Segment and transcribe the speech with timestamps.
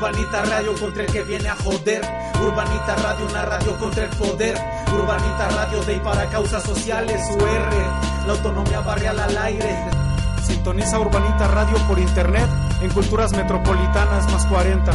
[0.00, 2.00] Urbanita Radio contra el que viene a joder.
[2.42, 4.56] Urbanita Radio, una radio contra el poder.
[4.94, 7.20] Urbanita Radio de y para causas sociales.
[7.34, 9.76] UR, la autonomía barrial al aire.
[10.42, 12.48] Sintoniza Urbanita Radio por internet
[12.80, 14.90] en Culturas Metropolitanas más 40.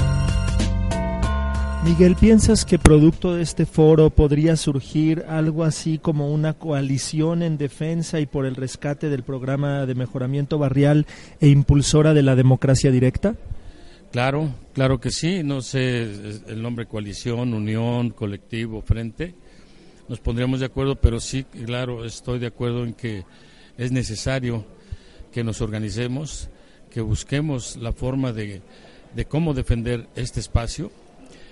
[1.83, 7.59] Miguel, ¿piensas que producto de este foro podría surgir algo así como una coalición en
[7.59, 11.05] defensa y por el rescate del programa de mejoramiento barrial
[11.39, 13.35] e impulsora de la democracia directa?
[14.11, 15.43] Claro, claro que sí.
[15.43, 16.03] No sé
[16.47, 19.35] el nombre coalición, unión, colectivo, frente.
[20.07, 23.25] Nos pondríamos de acuerdo, pero sí, claro, estoy de acuerdo en que
[23.77, 24.65] es necesario
[25.31, 26.49] que nos organicemos,
[26.91, 28.61] que busquemos la forma de,
[29.15, 30.91] de cómo defender este espacio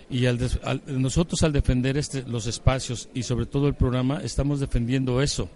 [0.10, 0.38] y al,
[0.86, 5.50] nosotros al defender este, los espacios y sobre todo el programa estamos defendiendo eso,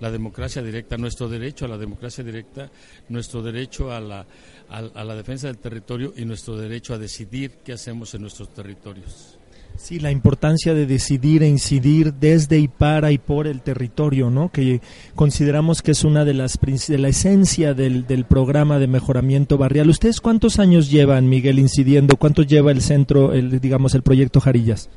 [0.00, 2.70] la democracia directa, nuestro derecho a la democracia directa,
[3.08, 4.26] nuestro derecho a la,
[4.68, 9.38] a la defensa del territorio y nuestro derecho a decidir qué hacemos en nuestros territorios.
[9.78, 14.50] Sí, la importancia de decidir e incidir desde y para y por el territorio, ¿no?
[14.50, 14.80] Que
[15.14, 19.90] consideramos que es una de las de la esencia del, del programa de mejoramiento barrial.
[19.90, 22.16] ¿Ustedes cuántos años llevan, Miguel, incidiendo?
[22.16, 24.88] ¿Cuánto lleva el centro, el, digamos, el proyecto Jarillas?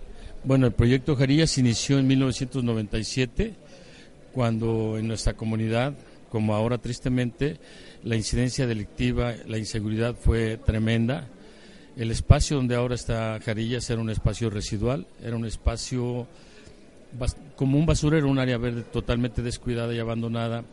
[0.45, 3.53] Bueno, el proyecto Jarillas inició en 1997,
[4.31, 5.94] cuando en nuestra comunidad,
[6.31, 7.59] como ahora tristemente,
[8.03, 11.28] la incidencia delictiva, la inseguridad fue tremenda
[12.00, 16.28] el espacio donde ahora está Jarillas era un espacio residual, era un espacio
[17.58, 20.64] como un basurero, un área verde totalmente descuidada y abandonada,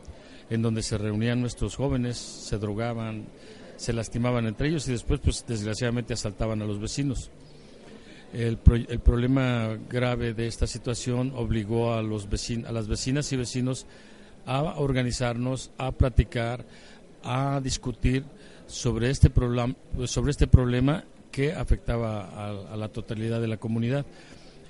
[0.51, 3.25] en donde se reunían nuestros jóvenes, se drogaban,
[3.77, 7.33] se lastimaban entre ellos y después, pues desgraciadamente, asaltaban a los vecinos.
[8.33, 12.29] El, problema grave de esta situación obligó a, los
[12.67, 13.85] a las vecinas y vecinos
[14.47, 16.65] a organizarnos, a platicar,
[17.27, 18.25] a discutir
[18.67, 19.31] sobre este,
[20.07, 24.07] sobre este problema que afectaba a, la totalidad de la comunidad.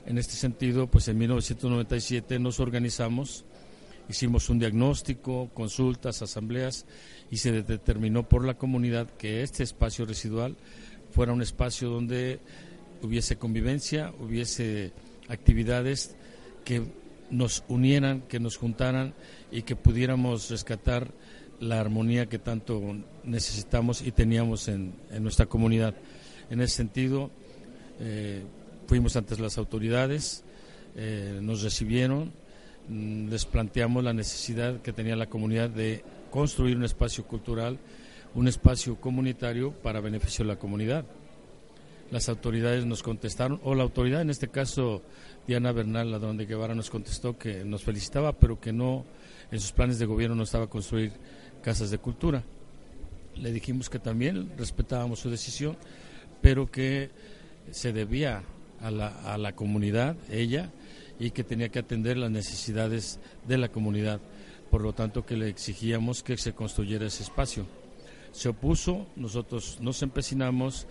[0.06, 3.44] En este sentido, pues en 1997 nos organizamos,
[4.08, 6.86] hicimos un diagnóstico, consultas, asambleas
[7.30, 10.56] y se determinó por la comunidad que este espacio residual
[11.10, 12.40] fuera un espacio donde
[13.02, 14.92] hubiese convivencia, hubiese
[15.28, 16.16] actividades
[16.64, 16.82] que
[17.30, 19.14] nos unieran, que nos juntaran
[19.50, 21.12] y que pudiéramos rescatar
[21.60, 22.82] la armonía que tanto
[23.24, 25.94] necesitamos y teníamos en nuestra comunidad.
[26.50, 27.30] En ese sentido,
[27.98, 28.42] eh,
[28.86, 30.44] fuimos ante las autoridades,
[30.96, 32.32] eh, nos recibieron,
[32.88, 37.78] mm, les planteamos la necesidad que tenía la comunidad de construir un espacio cultural,
[38.34, 41.04] un espacio comunitario para beneficio de la comunidad.
[42.10, 45.02] Las autoridades nos contestaron, o la autoridad, en este caso
[45.48, 49.04] Diana Bernal, ladrón de Guevara, nos contestó que nos felicitaba, pero que no,
[49.50, 51.12] en sus planes de gobierno no estaba construir
[51.66, 52.44] casas de cultura.
[53.34, 55.76] Le dijimos que también respetábamos su decisión,
[56.40, 57.10] pero que
[57.72, 58.44] se debía
[58.80, 60.70] a la, a la comunidad, ella,
[61.18, 63.18] y que tenía que atender las necesidades
[63.48, 64.20] de la comunidad.
[64.70, 67.66] Por lo tanto, que le exigíamos que se construyera ese espacio.
[68.30, 70.86] Se opuso, nosotros nos empecinamos,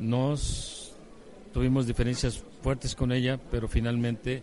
[0.00, 0.94] nos
[1.54, 4.42] tuvimos diferencias fuertes con ella, pero finalmente,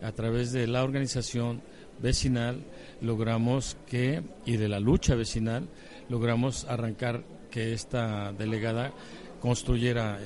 [0.00, 1.60] a través de la organización
[2.02, 2.62] vecinal,
[3.00, 5.68] logramos que, y de la lucha vecinal,
[6.08, 8.92] logramos arrancar que esta delegada
[9.40, 10.18] construyera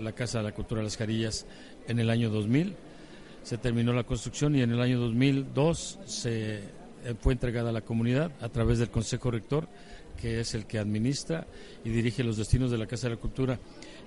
[0.00, 1.46] la Casa de la Cultura de las Carillas
[1.86, 2.74] en el año 2000.
[3.42, 6.60] Se terminó la construcción y en el año 2002 se
[7.04, 9.68] eh, fue entregada a la comunidad a través del Consejo Rector,
[10.20, 11.46] que es el que administra
[11.84, 13.58] y dirige los destinos de la Casa de la Cultura.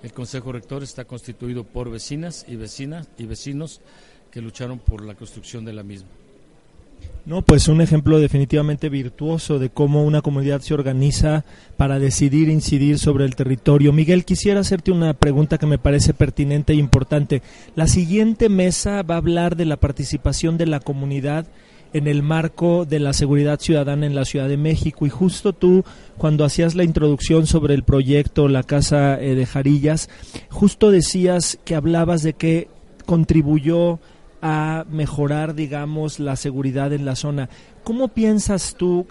[0.02, 3.80] El Consejo Rector está constituido por vecinas y vecinas y vecinos
[4.32, 6.08] que lucharon por la construcción de la misma.
[7.28, 11.44] No, pues un ejemplo definitivamente virtuoso de cómo una comunidad se organiza
[11.76, 13.92] para decidir incidir sobre el territorio.
[13.92, 17.42] Miguel, quisiera hacerte una pregunta que me parece pertinente e importante.
[17.74, 21.46] La siguiente mesa va a hablar de la participación de la comunidad
[21.92, 25.84] en el marco de la seguridad ciudadana en la Ciudad de México y justo tú
[26.16, 30.08] cuando hacías la introducción sobre el proyecto La Casa eh, de Jarillas,
[30.48, 32.68] justo decías que hablabas de que
[33.06, 34.00] contribuyó
[34.40, 37.48] a mejorar, digamos, la seguridad en la zona.
[37.84, 39.06] ¿Cómo piensas tú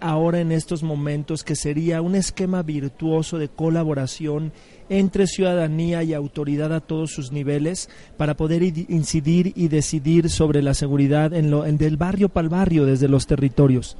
[0.00, 4.52] ahora en estos momentos que sería un esquema virtuoso de colaboración
[4.88, 10.74] entre ciudadanía y autoridad a todos sus niveles para poder incidir y decidir sobre la
[10.74, 13.96] seguridad en lo en del barrio para el barrio desde los territorios?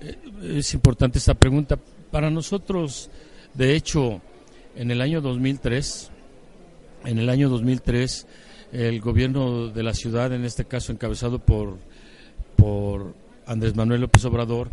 [0.00, 0.16] Eh,
[0.58, 1.78] es importante esta pregunta.
[2.10, 3.10] Para nosotros,
[3.54, 4.20] de hecho,
[4.76, 6.10] en el año 2003,
[7.04, 8.26] en el año 2003
[8.72, 11.78] el gobierno de la ciudad, en este caso encabezado por,
[12.56, 13.14] por
[13.46, 14.68] Andrés Manuel López Obrador,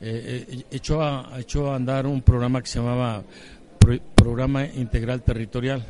[0.00, 3.22] eh, eh, echó, a, echó a andar un programa que se llamaba
[4.14, 5.84] Programa Integral Territorial,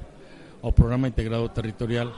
[0.63, 2.15] o programa integrado territorial,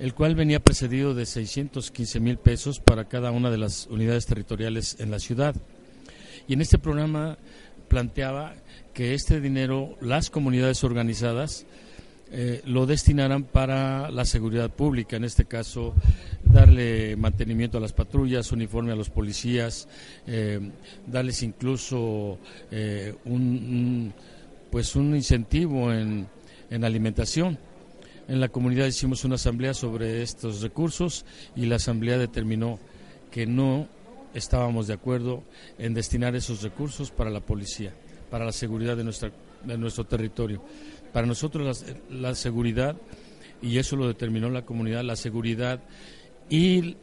[0.00, 4.96] el cual venía precedido de 615 mil pesos para cada una de las unidades territoriales
[4.98, 5.54] en la ciudad.
[6.48, 7.38] Y en este programa
[7.88, 8.54] planteaba
[8.92, 11.66] que este dinero las comunidades organizadas
[12.36, 15.94] eh, lo destinaran para la seguridad pública, en este caso
[16.42, 19.86] darle mantenimiento a las patrullas, uniforme a los policías,
[20.26, 20.58] eh,
[21.06, 22.40] darles incluso
[22.72, 24.12] eh, un,
[24.68, 26.26] pues un incentivo en,
[26.70, 27.56] en alimentación.
[28.26, 32.80] En la comunidad hicimos una asamblea sobre estos recursos y la asamblea determinó
[33.30, 33.86] que no
[34.34, 35.44] estábamos de acuerdo
[35.78, 37.94] en destinar esos recursos para la policía,
[38.28, 39.30] para la seguridad de, nuestra,
[39.62, 40.64] de nuestro territorio.
[41.14, 42.96] Para nosotros la, seguridad,
[43.62, 45.80] y eso lo determinó la comunidad, la seguridad
[46.50, 46.96] y,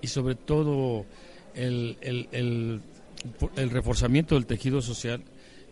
[0.00, 1.06] y sobre todo
[1.54, 2.80] el, el, el,
[3.54, 5.22] el reforzamiento del tejido social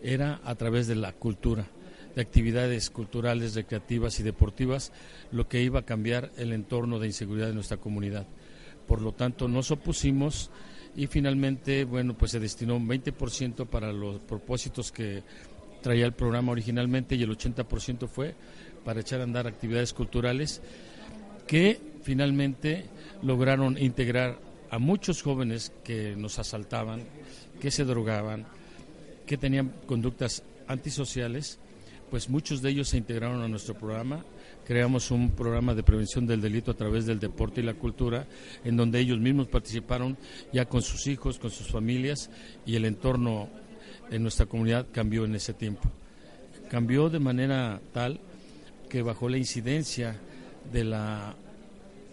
[0.01, 1.67] era a través de la cultura
[2.15, 4.93] de actividades culturales, recreativas y deportivas,
[5.33, 8.27] lo que iba a cambiar el entorno de inseguridad de nuestra comunidad.
[8.87, 10.51] Por lo tanto, nos opusimos
[10.95, 15.23] y finalmente, bueno, pues se destinó un 20% para los propósitos que
[15.81, 18.35] traía el programa originalmente y el 80% fue
[18.83, 20.61] para echar a andar actividades culturales
[21.47, 22.85] que finalmente
[23.21, 24.39] lograron integrar
[24.69, 27.03] a muchos jóvenes que nos asaltaban,
[27.59, 28.45] que se drogaban,
[29.25, 31.59] que tenían conductas antisociales,
[32.09, 34.23] pues muchos de ellos se integraron a nuestro programa.
[34.65, 38.27] Creamos un programa de prevención del delito a través del deporte y la cultura,
[38.63, 40.17] en donde ellos mismos participaron
[40.53, 42.29] ya con sus hijos, con sus familias
[42.65, 43.49] y el entorno
[44.11, 45.89] en nuestra comunidad cambió en ese tiempo.
[46.69, 48.19] Cambió de manera tal
[48.89, 50.17] que bajó la incidencia
[50.71, 51.35] de la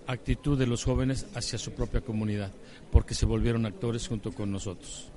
[0.06, 2.52] actitud de los jóvenes hacia su propia comunidad,
[2.90, 5.10] porque se volvieron actores junto con nosotros.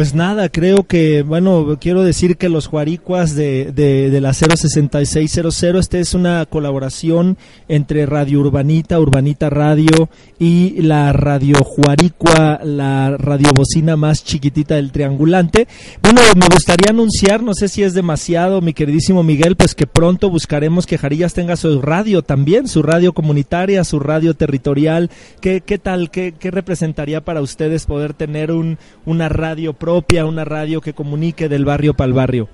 [0.00, 5.62] Pues nada, creo que, bueno, quiero decir que los Juaricuas de, de, de, la 06600,
[5.62, 7.36] esta es una colaboración
[7.68, 10.08] entre Radio Urbanita, Urbanita Radio
[10.38, 15.68] y la Radio Juaricua, la radiobocina más chiquitita del triangulante.
[16.00, 20.30] Bueno, me gustaría anunciar, no sé si es demasiado, mi queridísimo Miguel, pues que pronto
[20.30, 25.10] buscaremos que Jarillas tenga su radio también, su radio comunitaria, su radio territorial.
[25.42, 29.89] ¿Qué, qué tal, qué, qué representaría para ustedes poder tener un, una radio propia,
[30.26, 32.48] una radio que comunique del barrio para el barrio.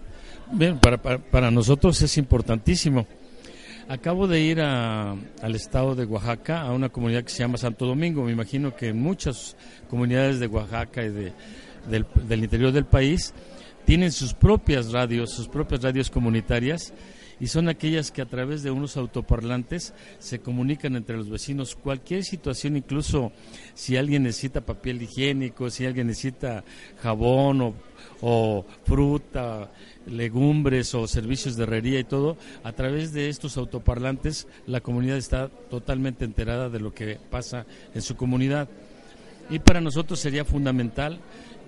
[0.53, 3.07] Bien, para, para, nosotros es importantísimo.
[3.89, 8.25] Acabo de ir al estado de Oaxaca, a una comunidad que se llama Santo Domingo.
[8.25, 9.57] Me imagino que muchas
[9.89, 11.33] comunidades de Oaxaca y de,
[11.89, 13.33] del interior del país
[13.85, 16.93] tienen sus propias radios, sus propias radios comunitarias
[17.39, 21.77] y son aquellas que a través de unos autoparlantes se comunican entre los vecinos.
[21.77, 23.33] Cualquier situación, incluso
[23.75, 26.65] si alguien necesita papel higiénico, si alguien necesita
[27.03, 27.75] jabón
[28.23, 29.71] o, fruta,
[30.07, 35.49] legumbres o servicios de herrería y todo, a través de estos autoparlantes la comunidad está
[35.49, 38.69] totalmente enterada de lo que pasa en su comunidad.
[39.51, 41.21] Y para nosotros sería fundamental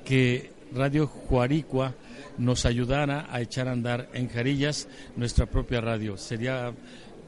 [0.04, 1.94] que Radio Juaricua
[2.38, 6.16] nos ayudara a echar a andar en Jarillas nuestra propia radio.
[6.16, 6.72] Sería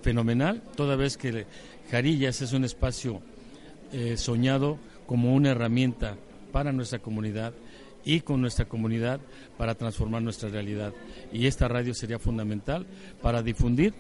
[0.03, 1.47] fenomenal, toda vez que
[1.91, 3.21] Jarillas es un espacio
[3.93, 6.17] eh, soñado como una herramienta
[6.53, 7.53] para nuestra comunidad
[8.05, 9.21] y con nuestra comunidad
[9.59, 10.93] para transformar nuestra realidad.
[11.33, 12.87] Y esta radio sería fundamental
[13.21, 13.95] para difundir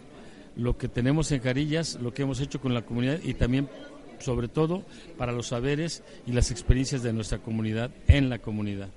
[0.57, 3.69] lo que tenemos en Jarillas, lo que hemos hecho con la comunidad y también,
[4.19, 4.85] sobre todo,
[5.19, 8.89] para los saberes y las experiencias de nuestra comunidad en la comunidad.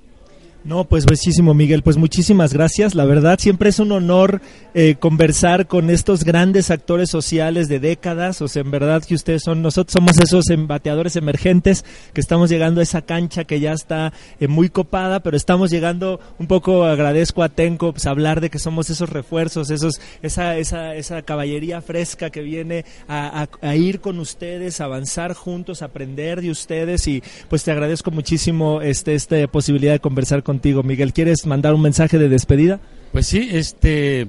[0.65, 1.84] No, pues bellísimo, Miguel.
[1.84, 2.96] Pues muchísimas gracias.
[2.96, 4.41] La verdad, siempre es un honor
[4.74, 8.41] eh, conversar con estos grandes actores sociales de décadas.
[8.41, 12.79] O sea, en verdad que ustedes son, nosotros somos esos bateadores emergentes que estamos llegando
[12.79, 17.43] a esa cancha que ya está eh, muy copada, pero estamos llegando un poco, agradezco
[17.43, 22.29] a Tenco, pues hablar de que somos esos refuerzos, esos, esa, esa, esa caballería fresca
[22.29, 27.72] que viene a, a ir con ustedes, avanzar juntos, aprender de ustedes y pues te
[27.72, 31.14] agradezco muchísimo este, esta posibilidad de conversar con contigo, Miguel.
[31.14, 32.80] ¿Quieres mandar un mensaje de despedida?
[33.12, 34.28] Pues sí, este,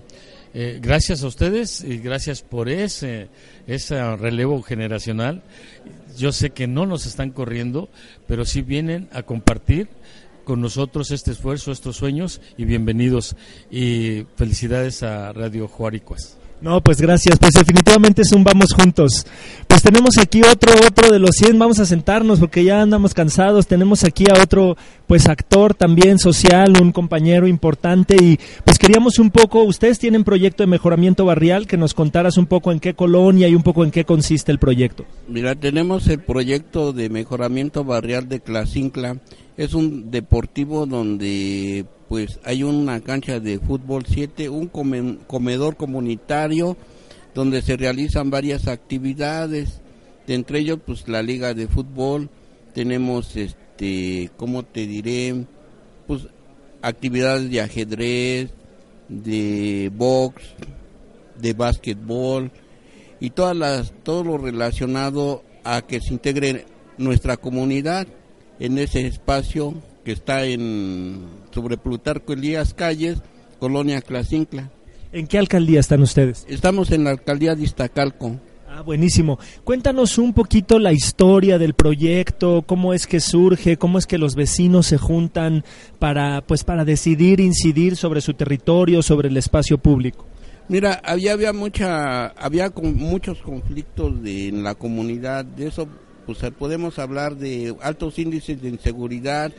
[0.55, 3.29] eh, gracias a ustedes y gracias por ese,
[3.67, 5.43] ese relevo generacional.
[6.17, 7.91] Yo sé que no nos están corriendo,
[8.27, 9.89] pero sí vienen a compartir
[10.45, 13.37] con nosotros este esfuerzo, estos sueños y bienvenidos
[13.71, 16.39] y felicidades a Radio Juaricuas.
[16.61, 17.39] No, pues gracias.
[17.39, 19.27] Pues definitivamente es un vamos juntos.
[19.67, 21.59] Pues tenemos aquí otro otro de los 100.
[21.59, 23.67] Vamos a sentarnos porque ya andamos cansados.
[23.67, 29.31] Tenemos aquí a otro pues actor también social, un compañero importante y pues queríamos un
[29.31, 33.49] poco, ustedes tienen proyecto de mejoramiento barrial, que nos contaras un poco en qué colonia
[33.49, 35.05] y un poco en qué consiste el proyecto.
[35.29, 39.19] Mira, tenemos el proyecto de mejoramiento barrial de Clasincla.
[39.57, 41.85] Es un deportivo donde
[42.15, 46.77] pues hay una cancha de fútbol 7, un comedor comunitario
[47.35, 49.81] donde se realizan varias actividades,
[50.25, 52.31] de entre ellos pues la liga de fútbol,
[52.73, 55.45] tenemos este, ¿cómo te diré?
[56.07, 56.29] Pues
[56.83, 58.51] actividades de ajedrez,
[59.09, 60.41] de box,
[61.41, 62.53] de básquetbol
[63.19, 66.65] y todas las todo lo relacionado a que se integre
[66.97, 68.07] nuestra comunidad
[68.61, 73.23] en ese espacio que está en sobre Plutarco Elías Calles,
[73.61, 74.71] Colonia Clasincla.
[75.13, 76.45] ¿En qué alcaldía están ustedes?
[76.49, 78.41] Estamos en la alcaldía de Iztacalco.
[78.69, 79.39] Ah, buenísimo.
[79.63, 84.35] Cuéntanos un poquito la historia del proyecto, cómo es que surge, cómo es que los
[84.35, 85.65] vecinos se juntan
[86.01, 90.27] para, pues, para decidir incidir sobre su territorio, sobre el espacio público.
[90.69, 95.87] Mira, había, había mucha, había con, muchos conflictos de, en la comunidad, de eso
[96.27, 99.53] pues podemos hablar de altos índices de inseguridad,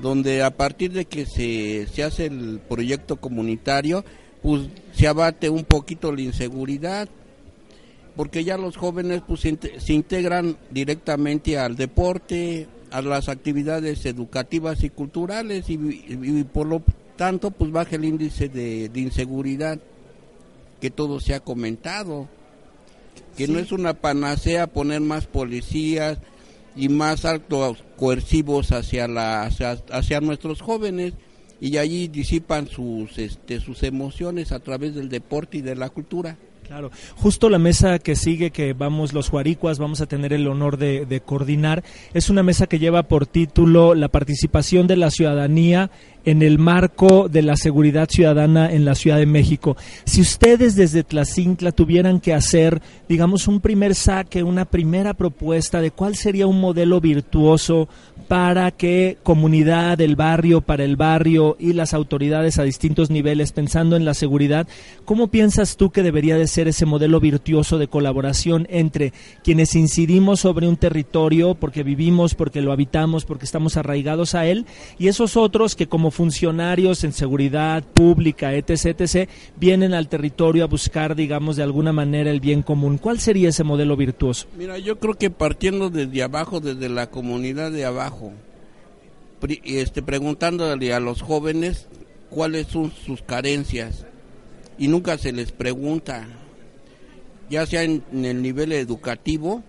[0.00, 4.04] donde a partir de que se, se hace el proyecto comunitario,
[4.42, 7.08] pues se abate un poquito la inseguridad,
[8.16, 14.90] porque ya los jóvenes pues se integran directamente al deporte, a las actividades educativas y
[14.90, 15.76] culturales y,
[16.44, 16.82] por lo
[17.16, 19.78] tanto pues baja el índice de, de inseguridad
[20.80, 22.28] que todo se ha comentado,
[23.36, 26.18] que no es una panacea poner más policías
[26.78, 29.50] y más altos coercivos hacia, la,
[29.90, 31.14] hacia, nuestros jóvenes
[31.60, 36.38] y allí disipan sus, este, sus emociones a través del deporte y de la cultura.
[36.64, 40.76] Claro, justo la mesa que sigue, que vamos los Juaricuas, vamos a tener el honor
[40.76, 41.82] de, de, coordinar,
[42.12, 45.90] es una mesa que lleva por título la participación de la ciudadanía
[46.24, 49.76] en el marco de la seguridad ciudadana en la Ciudad de México.
[50.04, 55.90] Si ustedes desde Tlacintla tuvieran que hacer, digamos, un primer saque, una primera propuesta de
[55.90, 57.88] cuál sería un modelo virtuoso
[58.28, 63.96] para que comunidad, del barrio, para el barrio y las autoridades a distintos niveles, pensando
[63.96, 64.68] en la seguridad,
[65.06, 70.40] ¿cómo piensas tú que debería de ser ese modelo virtuoso de colaboración entre quienes incidimos
[70.40, 74.66] sobre un territorio porque vivimos, porque lo habitamos, porque estamos arraigados a él,
[74.98, 80.66] y esos otros que como funcionarios en seguridad pública, etc., etc., vienen al territorio a
[80.66, 82.98] buscar, digamos, de alguna manera el bien común.
[82.98, 84.46] ¿Cuál sería ese modelo virtuoso?
[84.56, 88.32] Mira, yo creo que partiendo desde abajo, desde la comunidad de abajo,
[89.64, 91.86] este, preguntándole a los jóvenes
[92.30, 94.06] cuáles son sus carencias
[94.78, 96.26] y nunca se les pregunta,
[97.48, 99.62] ya sea en, en el nivel educativo,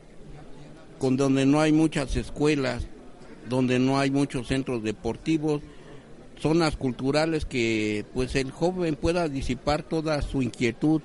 [0.97, 2.87] con donde no hay muchas escuelas,
[3.47, 5.61] donde no hay muchos centros deportivos,
[6.39, 11.01] zonas culturales que pues el joven pueda disipar toda su inquietud.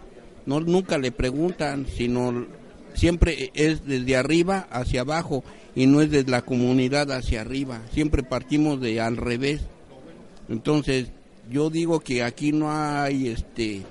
[0.47, 2.47] No nunca le preguntan, sino
[2.95, 7.81] siempre es desde arriba hacia abajo y no es desde la comunidad hacia arriba.
[7.93, 9.63] Siempre partimos de al revés.
[10.49, 11.09] Entonces,
[11.51, 13.83] yo digo que aquí no hay este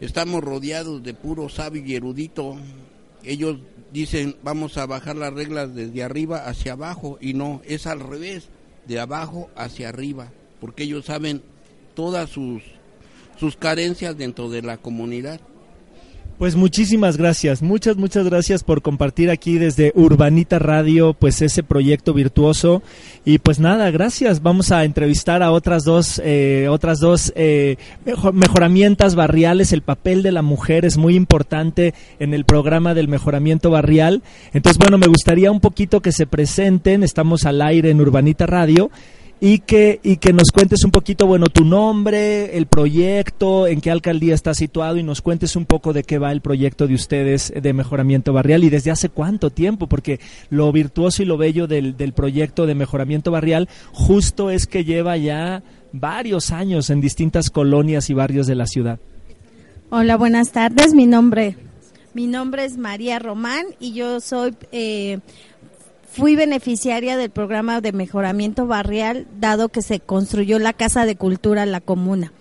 [0.00, 2.56] estamos rodeados de puro sabio y erudito.
[3.22, 3.58] Ellos
[3.92, 8.48] dicen, "Vamos a bajar las reglas desde arriba hacia abajo" y no, es al revés,
[8.86, 10.30] de abajo hacia arriba
[10.64, 11.42] porque ellos saben
[11.94, 12.62] todas sus,
[13.38, 15.38] sus carencias dentro de la comunidad.
[16.38, 22.14] Pues muchísimas gracias, muchas, muchas gracias por compartir aquí desde Urbanita Radio, pues ese proyecto
[22.14, 22.82] virtuoso.
[23.26, 24.40] Y pues nada, gracias.
[24.40, 27.76] Vamos a entrevistar a otras dos, eh, otras dos eh,
[28.32, 29.74] mejoramientos barriales.
[29.74, 34.22] El papel de la mujer es muy importante en el programa del mejoramiento barrial.
[34.54, 37.02] Entonces, bueno, me gustaría un poquito que se presenten.
[37.02, 38.90] Estamos al aire en Urbanita Radio
[39.40, 43.90] y que, y que nos cuentes un poquito, bueno, tu nombre, el proyecto, en qué
[43.90, 47.52] alcaldía está situado y nos cuentes un poco de qué va el proyecto de ustedes
[47.54, 51.96] de mejoramiento barrial y desde hace cuánto tiempo, porque lo virtuoso y lo bello del,
[51.96, 55.62] del proyecto de mejoramiento barrial justo es que lleva ya
[55.92, 58.98] varios años en distintas colonias y barrios de la ciudad.
[59.90, 60.92] Hola, buenas tardes.
[60.92, 61.56] Mi nombre,
[62.14, 65.20] mi nombre es María Román y yo soy eh,
[66.16, 71.66] Fui beneficiaria del programa de mejoramiento barrial dado que se construyó la Casa de Cultura
[71.66, 72.32] La Comuna.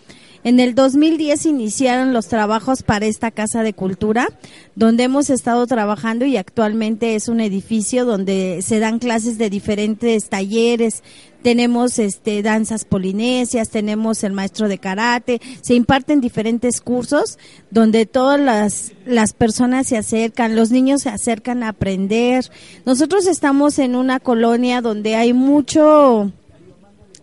[0.44, 4.28] En el 2010 iniciaron los trabajos para esta Casa de Cultura,
[4.76, 10.30] donde hemos estado trabajando y actualmente es un edificio donde se dan clases de diferentes
[10.30, 11.02] talleres,
[11.44, 17.38] tenemos este danzas polinesias, tenemos el maestro de karate, se imparten diferentes cursos
[17.70, 22.50] donde todas las, las personas se acercan, los niños se acercan a aprender.
[22.86, 26.32] Nosotros estamos en una colonia donde hay mucho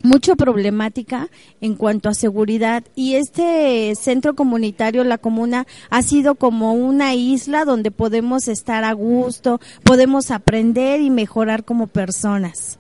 [0.03, 1.29] mucho problemática
[1.61, 7.65] en cuanto a seguridad y este centro comunitario, la comuna, ha sido como una isla
[7.65, 12.79] donde podemos estar a gusto, podemos aprender y mejorar como personas.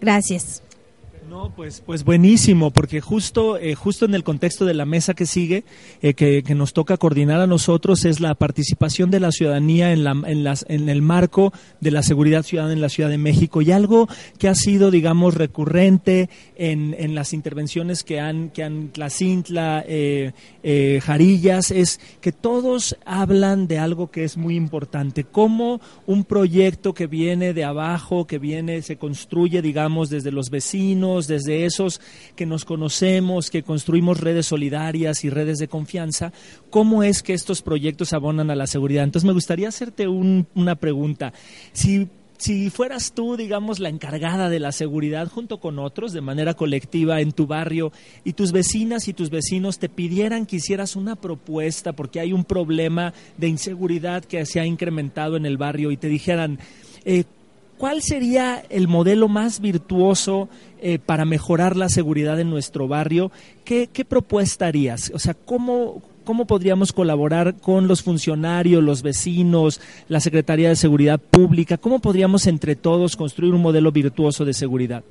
[0.00, 0.62] Gracias.
[1.30, 5.26] No, pues, pues buenísimo, porque justo, eh, justo en el contexto de la mesa que
[5.26, 5.62] sigue,
[6.02, 10.02] eh, que, que, nos toca coordinar a nosotros, es la participación de la ciudadanía en,
[10.02, 13.62] la, en, las, en el marco de la seguridad ciudadana en la Ciudad de México.
[13.62, 14.08] Y algo
[14.38, 20.32] que ha sido, digamos, recurrente en, en las intervenciones que han, que han Tlacintla, eh,
[20.64, 26.92] eh, Jarillas, es que todos hablan de algo que es muy importante, como un proyecto
[26.92, 32.00] que viene de abajo, que viene, se construye, digamos, desde los vecinos, desde esos
[32.36, 36.32] que nos conocemos, que construimos redes solidarias y redes de confianza,
[36.70, 39.04] ¿cómo es que estos proyectos abonan a la seguridad?
[39.04, 41.32] Entonces me gustaría hacerte un, una pregunta.
[41.72, 42.08] Si
[42.40, 47.20] si fueras tú, digamos, la encargada de la seguridad junto con otros de manera colectiva
[47.20, 47.92] en tu barrio
[48.24, 52.46] y tus vecinas y tus vecinos te pidieran que hicieras una propuesta porque hay un
[52.46, 56.58] problema de inseguridad que se ha incrementado en el barrio y te dijeran,
[57.04, 57.24] eh,
[57.80, 60.50] ¿cuál sería el modelo más virtuoso
[60.82, 63.32] eh, para mejorar la seguridad en nuestro barrio?
[63.64, 65.10] ¿Qué, qué propuesta harías?
[65.14, 71.18] O sea, ¿cómo, ¿Cómo podríamos colaborar con los funcionarios, los vecinos, la Secretaría de Seguridad
[71.18, 71.78] Pública?
[71.78, 75.02] ¿Cómo podríamos entre todos construir un modelo virtuoso de seguridad?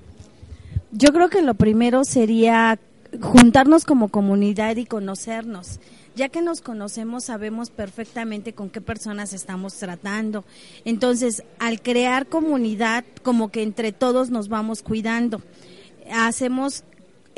[0.92, 2.78] Yo creo que lo primero sería
[3.20, 5.80] juntarnos como comunidad y conocernos.
[6.16, 10.44] Ya que nos conocemos, sabemos perfectamente con qué personas estamos tratando.
[10.86, 15.42] Entonces, al crear comunidad, como que entre todos nos vamos cuidando.
[16.12, 16.84] Hacemos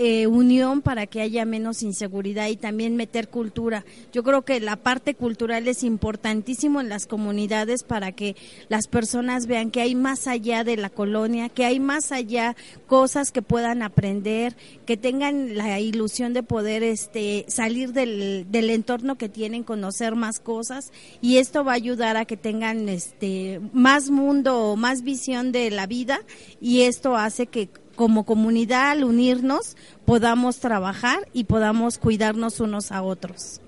[0.03, 3.85] eh, unión para que haya menos inseguridad y también meter cultura.
[4.11, 8.35] Yo creo que la parte cultural es importantísimo en las comunidades para que
[8.67, 12.55] las personas vean que hay más allá de la colonia, que hay más allá
[12.87, 19.19] cosas que puedan aprender, que tengan la ilusión de poder este, salir del, del entorno
[19.19, 20.91] que tienen, conocer más cosas
[21.21, 25.85] y esto va a ayudar a que tengan este, más mundo, más visión de la
[25.85, 26.21] vida
[26.59, 27.69] y esto hace que
[28.01, 33.61] como comunidad, al unirnos, podamos trabajar y podamos cuidarnos unos a otros.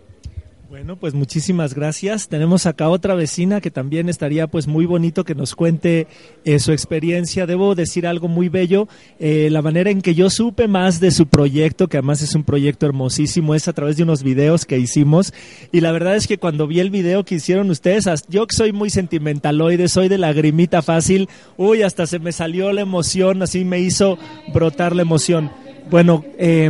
[0.74, 2.30] Bueno, pues muchísimas gracias.
[2.30, 6.08] Tenemos acá otra vecina que también estaría pues muy bonito que nos cuente
[6.46, 7.46] eh, su experiencia.
[7.46, 8.88] Debo decir algo muy bello.
[9.20, 12.44] Eh, la manera en que yo supe más de su proyecto, que además es un
[12.44, 15.32] proyecto hermosísimo, es a través de unos videos que hicimos.
[15.72, 18.74] Y la verdad es que cuando vi el video que hicieron ustedes, yo que soy
[18.74, 23.80] muy sentimentaloide, soy de lagrimita fácil, uy, hasta se me salió la emoción, así me
[23.80, 24.18] hizo
[24.52, 25.52] brotar la emoción.
[25.92, 26.68] Bueno, eh,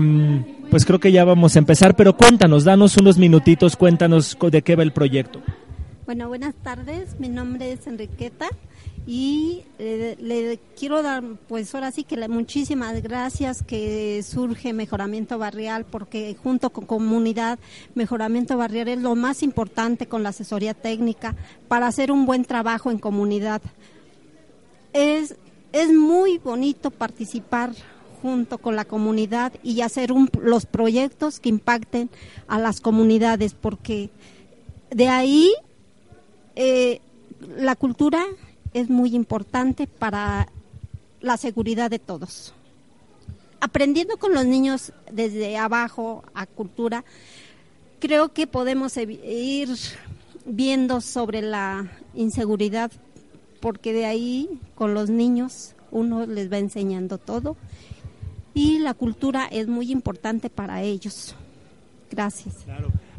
[0.74, 4.76] pues creo que ya vamos a empezar, pero cuéntanos, danos unos minutitos, cuéntanos de qué
[4.76, 5.40] va el proyecto.
[6.08, 8.48] Bueno, buenas tardes, mi nombre es Enriqueta
[9.06, 15.38] y eh, le quiero dar, pues ahora sí que le, muchísimas gracias que surge Mejoramiento
[15.38, 17.60] Barrial, porque junto con comunidad,
[17.94, 21.36] Mejoramiento Barrial es lo más importante con la asesoría técnica
[21.68, 23.62] para hacer un buen trabajo en comunidad.
[24.92, 25.36] Es,
[25.72, 27.74] es muy bonito participar
[28.24, 32.10] junto con la comunidad y hacer los proyectos que impacten
[32.48, 34.12] a las comunidades, porque
[34.92, 35.54] de ahí
[36.56, 37.02] eh,
[37.58, 38.24] la cultura
[38.74, 40.48] es muy importante para
[41.20, 42.54] la seguridad de todos.
[43.60, 47.04] Aprendiendo con los niños desde abajo a cultura,
[48.00, 49.70] creo que podemos ir
[50.46, 52.90] viendo sobre la inseguridad,
[53.60, 57.58] porque de ahí con los niños uno les va enseñando todo
[58.54, 61.36] y la cultura es muy importante para ellos.
[62.12, 62.66] Gracias.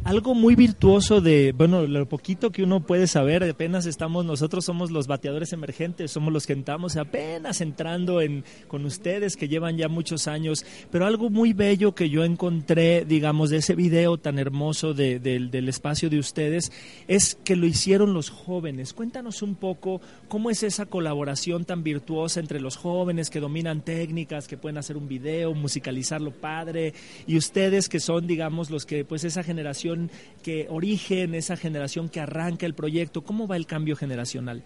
[0.04, 4.90] Algo muy virtuoso de, bueno, lo poquito que uno puede saber, apenas estamos, nosotros somos
[4.90, 9.88] los bateadores emergentes, somos los que estamos apenas entrando en, con ustedes que llevan ya
[9.88, 14.92] muchos años, pero algo muy bello que yo encontré, digamos, de ese video tan hermoso
[14.92, 16.70] de, del espacio de ustedes,
[17.08, 18.92] es que lo hicieron los jóvenes.
[18.92, 24.48] Cuéntanos un poco cómo es esa colaboración tan virtuosa entre los jóvenes que dominan técnicas,
[24.48, 26.92] que pueden hacer un video, musicalizarlo padre,
[27.26, 29.93] y ustedes que son, digamos, los que, pues esa generación
[30.42, 33.22] que origen, esa generación que arranca el proyecto?
[33.22, 34.62] ¿Cómo va el cambio generacional?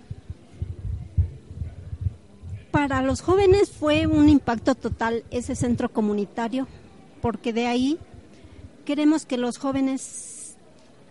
[2.71, 6.69] Para los jóvenes fue un impacto total ese centro comunitario,
[7.23, 7.99] porque de ahí
[8.85, 10.57] queremos que los jóvenes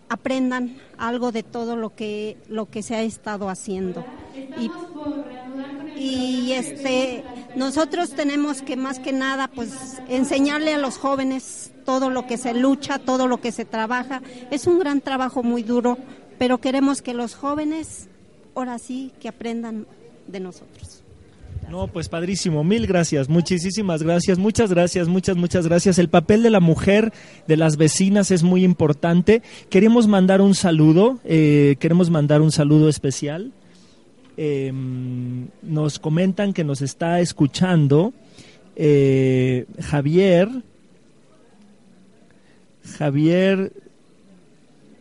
[0.08, 4.04] aprendan algo de todo lo que lo que se ha estado haciendo
[4.58, 4.70] y,
[5.98, 7.24] y este
[7.56, 12.54] nosotros tenemos que más que nada pues enseñarle a los jóvenes todo lo que se
[12.54, 14.22] lucha, todo lo que se trabaja.
[14.50, 15.96] Es un gran trabajo muy duro,
[16.38, 18.08] pero queremos que los jóvenes,
[18.54, 19.86] ahora sí, que aprendan
[20.26, 21.02] de nosotros.
[21.70, 25.98] No, pues padrísimo, mil gracias, muchísimas gracias, muchas gracias, muchas, muchas gracias.
[25.98, 27.12] El papel de la mujer,
[27.46, 29.42] de las vecinas es muy importante.
[29.68, 33.52] Queremos mandar un saludo, eh, queremos mandar un saludo especial.
[34.40, 38.12] Em, nos comentan que nos está escuchando
[38.76, 40.48] eh, Javier,
[42.96, 43.72] Javier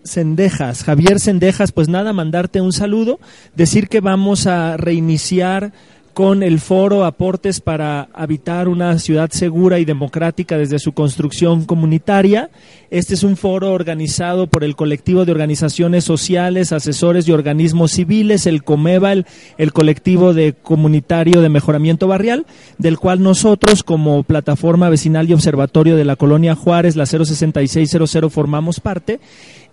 [0.03, 3.19] Sendejas, Javier Sendejas, pues nada, mandarte un saludo,
[3.55, 5.71] decir que vamos a reiniciar
[6.17, 12.49] con el foro Aportes para habitar una ciudad segura y democrática desde su construcción comunitaria.
[12.89, 18.47] Este es un foro organizado por el colectivo de organizaciones sociales, asesores y organismos civiles,
[18.47, 22.47] el Comeva, el, colectivo de comunitario de mejoramiento barrial,
[22.79, 28.79] del cual nosotros como plataforma vecinal y observatorio de la colonia Juárez, la 06600, formamos
[28.79, 29.19] parte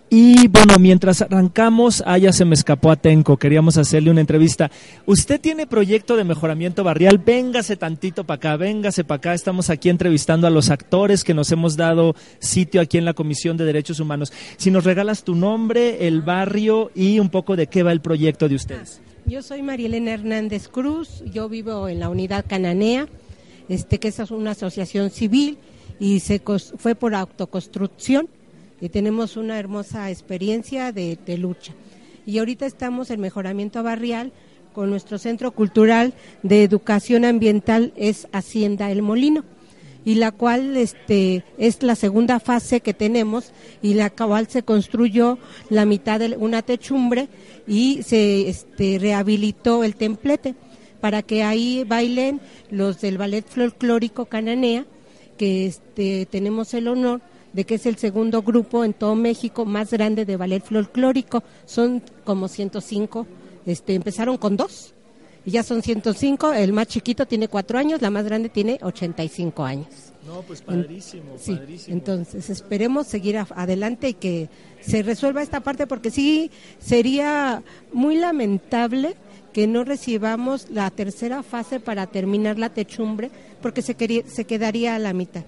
[0.09, 4.69] y bueno, mientras arrancamos, ah, ya se me escapó a Tenco, queríamos hacerle una entrevista.
[5.07, 9.33] Usted tiene proyecto de mejoramiento barrial, véngase tantito para acá, véngase para acá.
[9.33, 13.57] Estamos aquí entrevistando a los actores que nos hemos dado sitio aquí en la Comisión
[13.57, 14.31] de Derechos Humanos.
[14.57, 18.47] Si nos regalas tu nombre, el barrio y un poco de qué va el proyecto
[18.47, 19.01] de ustedes.
[19.25, 23.07] Yo soy Marielena Hernández Cruz, yo vivo en la unidad Cananea,
[23.69, 25.57] este, que es una asociación civil
[25.99, 26.39] y se
[26.77, 28.29] fue por autoconstrucción
[28.81, 31.73] y tenemos una hermosa experiencia de, lucha.
[32.25, 34.31] Y ahorita estamos en mejoramiento barrial
[34.73, 39.45] con nuestro centro cultural de educación ambiental es Hacienda El Molino
[40.03, 45.39] y la cual este es la segunda fase que tenemos y la cual se construyó
[45.69, 47.29] la mitad de una techumbre
[47.67, 50.55] y se este, rehabilitó el templete
[50.99, 54.85] para que ahí bailen los del ballet folclórico cananea
[55.37, 57.21] que este tenemos el honor
[57.55, 61.41] de que es el segundo grupo en todo México más grande de ballet folclórico.
[61.65, 63.25] Son como 105,
[63.65, 64.93] este, empezaron con dos
[65.45, 66.51] y ya son 105.
[66.51, 69.87] El más chiquito tiene cuatro años, la más grande tiene 85 años.
[70.27, 74.49] No, pues padrísimo, sí, Entonces esperemos seguir adelante y que
[74.81, 77.63] se resuelva esta parte porque sí sería
[77.93, 79.15] muy lamentable
[79.53, 83.29] que no recibamos la tercera fase para terminar la techumbre
[83.61, 83.95] porque se,
[84.27, 85.45] se quedaría a la mitad.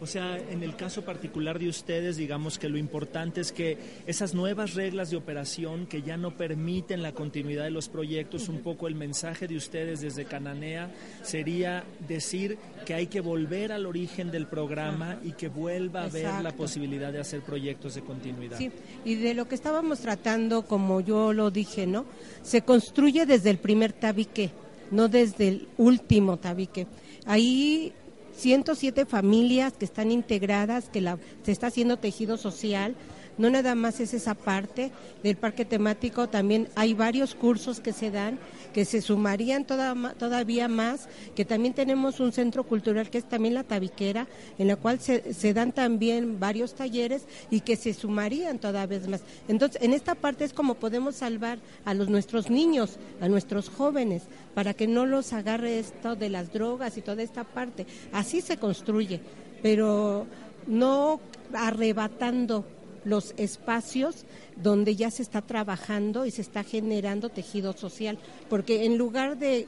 [0.00, 4.32] O sea, en el caso particular de ustedes, digamos que lo importante es que esas
[4.32, 8.86] nuevas reglas de operación que ya no permiten la continuidad de los proyectos, un poco
[8.86, 10.90] el mensaje de ustedes desde Cananea
[11.22, 16.42] sería decir que hay que volver al origen del programa y que vuelva a haber
[16.42, 18.58] la posibilidad de hacer proyectos de continuidad.
[18.58, 18.70] Sí,
[19.04, 22.04] y de lo que estábamos tratando, como yo lo dije, ¿no?
[22.42, 24.50] Se construye desde el primer tabique,
[24.92, 26.86] no desde el último tabique.
[27.26, 27.92] Ahí
[28.38, 32.94] 107 familias que están integradas, que la, se está haciendo tejido social.
[33.38, 34.90] No nada más es esa parte
[35.22, 38.38] del parque temático, también hay varios cursos que se dan
[38.72, 43.64] que se sumarían todavía más, que también tenemos un centro cultural que es también la
[43.64, 44.26] tabiquera,
[44.58, 49.22] en la cual se, dan también varios talleres y que se sumarían todavía más.
[49.48, 54.24] Entonces, en esta parte es como podemos salvar a los nuestros niños, a nuestros jóvenes,
[54.54, 57.86] para que no los agarre esto de las drogas y toda esta parte.
[58.12, 59.20] Así se construye,
[59.62, 60.26] pero
[60.66, 61.20] no
[61.52, 62.64] arrebatando
[63.04, 64.24] los espacios
[64.56, 69.66] donde ya se está trabajando y se está generando tejido social, porque en lugar de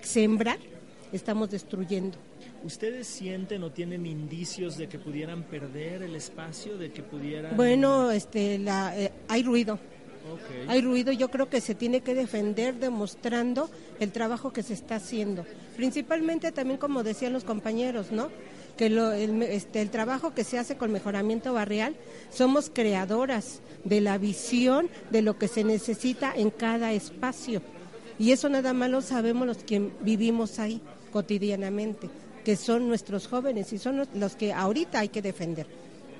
[0.00, 0.58] sembrar,
[1.12, 2.18] estamos destruyendo.
[2.64, 7.56] ¿Ustedes sienten o tienen indicios de que pudieran perder el espacio, de que pudieran...
[7.56, 9.78] Bueno, este, la, eh, hay ruido.
[10.66, 14.96] Hay ruido, yo creo que se tiene que defender demostrando el trabajo que se está
[14.96, 15.46] haciendo.
[15.76, 18.30] Principalmente también, como decían los compañeros, ¿no?
[18.76, 21.96] Que lo, el, este, el trabajo que se hace con mejoramiento barrial,
[22.30, 27.62] somos creadoras de la visión de lo que se necesita en cada espacio.
[28.18, 30.80] Y eso nada más lo sabemos los que vivimos ahí
[31.12, 32.08] cotidianamente,
[32.44, 35.66] que son nuestros jóvenes y son los que ahorita hay que defender,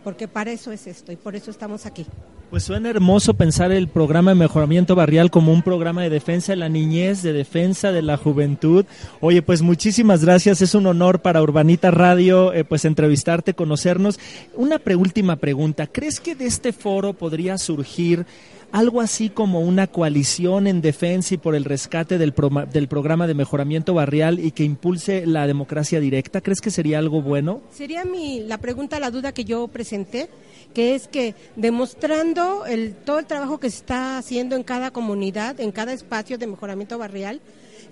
[0.07, 2.07] porque para eso es esto y por eso estamos aquí.
[2.49, 6.57] Pues suena hermoso pensar el programa de mejoramiento barrial como un programa de defensa de
[6.59, 8.85] la niñez, de defensa de la juventud.
[9.21, 14.21] Oye, pues muchísimas gracias, es un honor para Urbanita Radio eh, pues entrevistarte, conocernos.
[14.55, 18.27] Una última pregunta, ¿crees que de este foro podría surgir
[18.77, 23.95] algo así como una coalición en defensa y por el rescate del, programa de mejoramiento
[23.95, 26.43] barrial y que impulse la democracia directa?
[26.43, 27.63] ¿Crees que sería algo bueno?
[27.73, 30.29] Sería mi, la pregunta, la duda que yo presenté
[30.75, 35.59] que es que demostrando el, todo el trabajo que se está haciendo en cada comunidad,
[35.59, 37.41] en cada espacio de mejoramiento barrial,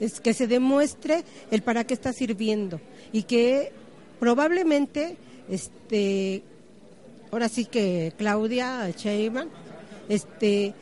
[0.01, 2.79] es que se demuestre el para qué está sirviendo
[3.11, 3.73] y que
[4.20, 5.16] probablemente,
[5.49, 6.42] este,
[7.33, 9.49] ahora sí que Claudia Sheinbaum,
[10.09, 10.75] este,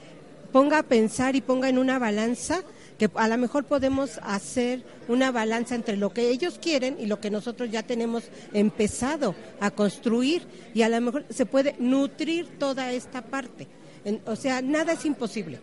[0.52, 2.62] ponga a pensar y ponga en una balanza
[2.98, 7.20] que a lo mejor podemos hacer una balanza entre lo que ellos quieren y lo
[7.20, 12.92] que nosotros ya tenemos empezado a construir y a lo mejor se puede nutrir toda
[12.92, 13.66] esta parte.
[14.26, 15.58] o sea, nada es imposible.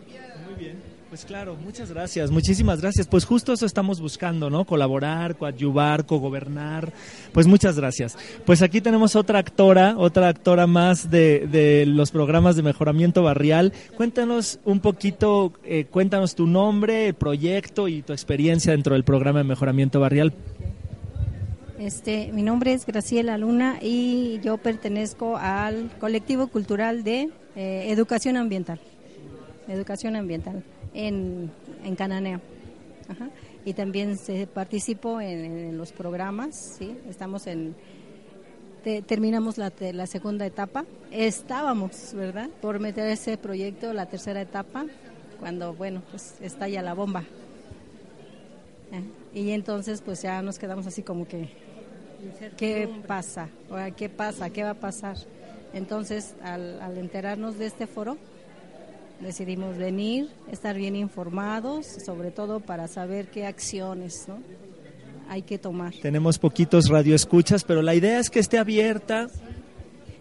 [0.46, 0.89] Muy bien.
[1.10, 3.08] Pues claro, muchas gracias, muchísimas gracias.
[3.08, 4.64] Pues justo eso estamos buscando, ¿no?
[4.64, 6.92] Colaborar, coadyuvar, cogobernar.
[7.32, 8.16] Pues muchas gracias.
[8.46, 13.72] Pues aquí tenemos otra actora, otra actora más de, de los programas de mejoramiento barrial.
[13.96, 19.40] Cuéntanos un poquito, eh, cuéntanos tu nombre, el proyecto y tu experiencia dentro del programa
[19.40, 20.32] de mejoramiento barrial.
[21.80, 28.36] Este, mi nombre es Graciela Luna y yo pertenezco al colectivo cultural de eh, educación
[28.36, 28.78] ambiental.
[29.66, 30.62] Educación ambiental
[30.94, 31.50] en,
[31.84, 32.40] en Cananea.
[33.64, 36.96] Y también se participo en, los programas, ¿sí?
[37.08, 37.74] Estamos en...
[39.06, 40.84] terminamos la, la segunda etapa.
[41.10, 42.48] Estábamos, ¿verdad?
[42.60, 44.86] Por meter ese proyecto, la tercera etapa,
[45.38, 47.24] cuando, bueno, pues estalla la bomba.
[48.92, 49.38] ¿Eh?
[49.40, 51.48] Y entonces, pues ya nos quedamos así como que,
[52.56, 53.48] ¿qué pasa?
[53.96, 54.50] ¿Qué pasa?
[54.50, 55.16] ¿Qué va a pasar?
[55.72, 58.16] Entonces, al, al enterarnos de este foro,
[59.20, 64.26] decidimos venir, estar bien informados, sobre todo para saber qué acciones
[65.28, 65.94] hay que tomar.
[65.94, 69.28] Tenemos poquitos radioescuchas, pero la idea es que esté abierta.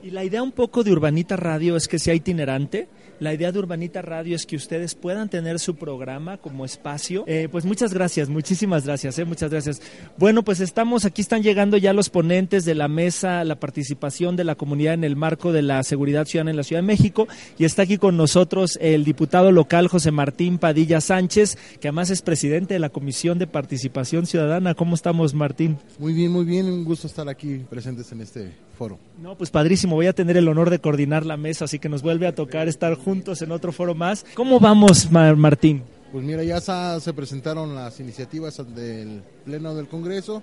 [0.02, 2.88] Y la idea un poco de Urbanita Radio es que sea itinerante
[3.20, 7.24] la idea de Urbanita Radio es que ustedes puedan tener su programa como espacio.
[7.28, 9.82] Eh, pues muchas gracias, muchísimas gracias, eh, muchas gracias.
[10.18, 14.44] Bueno, pues estamos, aquí están llegando ya los ponentes de la mesa, la participación de
[14.44, 17.28] la comunidad en el marco de la seguridad ciudadana en la Ciudad de México
[17.58, 22.22] y está aquí con nosotros el diputado local José Martín Padilla Sánchez, que además es
[22.22, 24.76] presidente de la Comisión de Participación Ciudadana.
[24.76, 25.78] ¿Cómo estamos, Martín?
[25.98, 28.98] Muy bien, muy bien, un gusto estar aquí presentes en este foro.
[29.22, 32.02] No, pues padrísimo, voy a tener el honor de coordinar la mesa, así que nos
[32.02, 34.26] vuelve a tocar estar juntos en otro foro más.
[34.36, 35.84] ¿Cómo vamos, Martín?
[36.14, 40.42] Pues mira, ya se presentaron las iniciativas del Pleno del Congreso,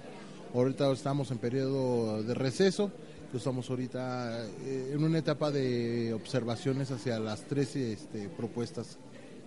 [0.54, 2.92] ahorita estamos en periodo de receso,
[3.34, 8.98] estamos ahorita eh, en una etapa de observaciones hacia las tres este, propuestas,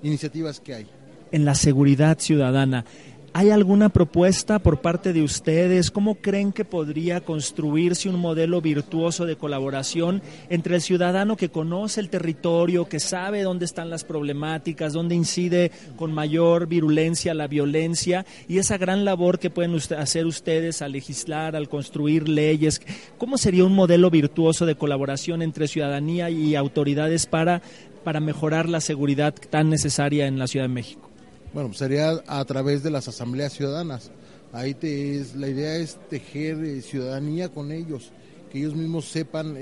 [0.02, 0.88] iniciativas que hay.
[1.32, 2.86] En la seguridad ciudadana,
[3.34, 5.92] ¿Hay alguna propuesta por parte de ustedes?
[5.92, 12.02] ¿Cómo creen que podría construirse un modelo virtuoso de colaboración entre el ciudadano que conoce
[12.02, 18.26] el territorio, que sabe dónde están las problemáticas, dónde incide con mayor virulencia la violencia
[18.48, 22.82] y esa gran labor que pueden hacer ustedes al legislar, al construir leyes?
[23.20, 27.62] ¿Cómo sería un modelo virtuoso de colaboración entre ciudadanía y autoridades para,
[28.04, 31.09] para mejorar la seguridad tan necesaria en la Ciudad de México?
[31.54, 34.12] Bueno, sería a través de las asambleas ciudadanas.
[34.54, 38.12] Ahí te es, la idea es tejer eh, ciudadanía con ellos,
[38.52, 39.56] que ellos mismos sepan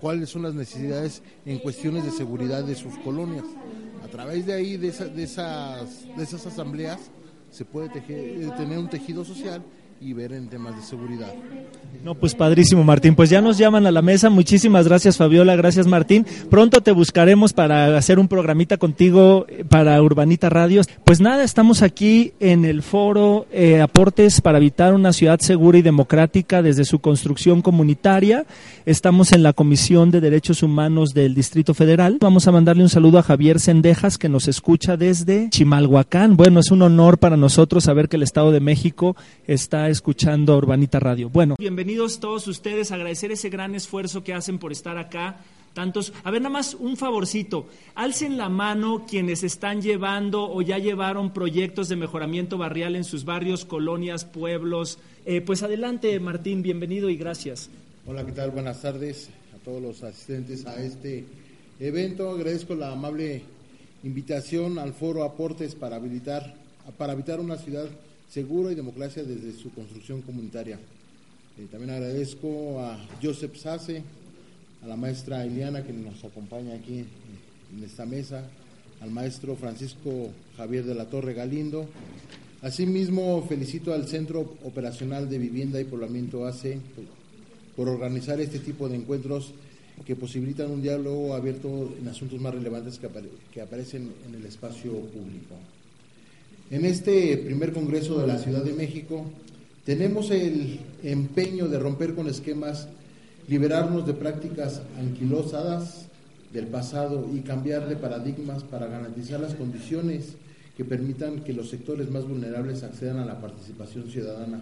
[0.00, 3.44] cuáles son las necesidades en cuestiones de seguridad de sus colonias.
[4.04, 6.98] A través de ahí, de, de, esas, de esas asambleas,
[7.50, 9.62] se puede eh, tener un tejido social
[10.00, 11.32] y ver en temas de seguridad.
[12.04, 13.14] No, pues padrísimo, Martín.
[13.16, 14.30] Pues ya nos llaman a la mesa.
[14.30, 15.56] Muchísimas gracias, Fabiola.
[15.56, 16.24] Gracias, Martín.
[16.48, 20.88] Pronto te buscaremos para hacer un programita contigo eh, para Urbanita Radios.
[21.04, 25.82] Pues nada, estamos aquí en el foro eh, Aportes para habitar una ciudad segura y
[25.82, 28.46] democrática desde su construcción comunitaria.
[28.86, 32.18] Estamos en la Comisión de Derechos Humanos del Distrito Federal.
[32.20, 36.36] Vamos a mandarle un saludo a Javier Sendejas, que nos escucha desde Chimalhuacán.
[36.36, 41.00] Bueno, es un honor para nosotros saber que el Estado de México está escuchando Urbanita
[41.00, 41.28] Radio.
[41.28, 45.38] Bueno, bienvenidos todos ustedes, agradecer ese gran esfuerzo que hacen por estar acá.
[45.74, 50.78] Tantos, a ver, nada más un favorcito, alcen la mano quienes están llevando o ya
[50.78, 54.98] llevaron proyectos de mejoramiento barrial en sus barrios, colonias, pueblos.
[55.24, 57.70] Eh, pues adelante, Martín, bienvenido y gracias.
[58.06, 58.50] Hola, ¿qué tal?
[58.50, 61.24] Buenas tardes a todos los asistentes a este
[61.78, 62.30] evento.
[62.30, 63.42] Agradezco la amable
[64.02, 66.54] invitación al foro Aportes para habilitar,
[66.96, 67.88] para habitar una ciudad
[68.28, 70.78] seguro y democracia desde su construcción comunitaria.
[71.58, 74.02] Eh, también agradezco a Joseph Sase,
[74.82, 77.04] a la maestra Eliana que nos acompaña aquí
[77.76, 78.44] en esta mesa,
[79.00, 81.88] al maestro Francisco Javier de la Torre Galindo.
[82.62, 86.78] Asimismo, felicito al Centro Operacional de Vivienda y Poblamiento ACE
[87.76, 89.54] por organizar este tipo de encuentros
[90.04, 93.00] que posibilitan un diálogo abierto en asuntos más relevantes
[93.52, 95.54] que aparecen en el espacio público.
[96.70, 99.24] En este primer Congreso de la Ciudad de México
[99.86, 102.88] tenemos el empeño de romper con esquemas,
[103.48, 106.08] liberarnos de prácticas anquilosadas
[106.52, 110.34] del pasado y cambiar de paradigmas para garantizar las condiciones
[110.76, 114.60] que permitan que los sectores más vulnerables accedan a la participación ciudadana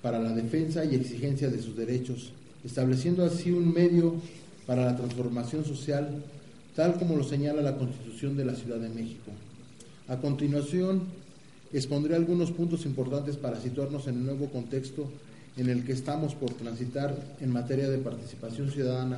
[0.00, 2.32] para la defensa y exigencia de sus derechos,
[2.64, 4.14] estableciendo así un medio
[4.66, 6.22] para la transformación social,
[6.74, 9.30] tal como lo señala la Constitución de la Ciudad de México.
[10.12, 11.04] A continuación,
[11.72, 15.08] expondré algunos puntos importantes para situarnos en el nuevo contexto
[15.56, 19.16] en el que estamos por transitar en materia de participación ciudadana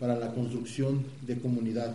[0.00, 1.94] para la construcción de comunidad.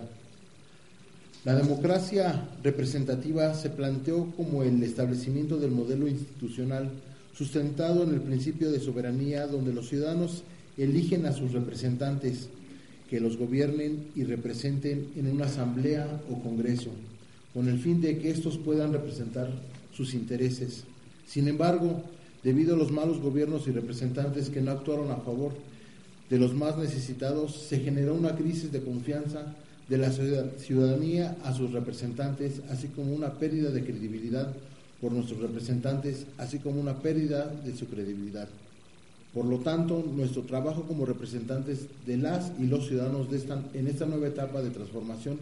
[1.43, 6.91] La democracia representativa se planteó como el establecimiento del modelo institucional
[7.35, 10.43] sustentado en el principio de soberanía donde los ciudadanos
[10.77, 12.47] eligen a sus representantes
[13.09, 16.91] que los gobiernen y representen en una asamblea o congreso,
[17.53, 19.49] con el fin de que estos puedan representar
[19.93, 20.83] sus intereses.
[21.27, 22.03] Sin embargo,
[22.43, 25.53] debido a los malos gobiernos y representantes que no actuaron a favor
[26.29, 29.55] de los más necesitados, se generó una crisis de confianza
[29.87, 34.53] de la ciudadanía a sus representantes, así como una pérdida de credibilidad
[35.01, 38.47] por nuestros representantes, así como una pérdida de su credibilidad.
[39.33, 43.39] Por lo tanto, nuestro trabajo como representantes de las y los ciudadanos de
[43.73, 45.39] en esta nueva etapa de transformación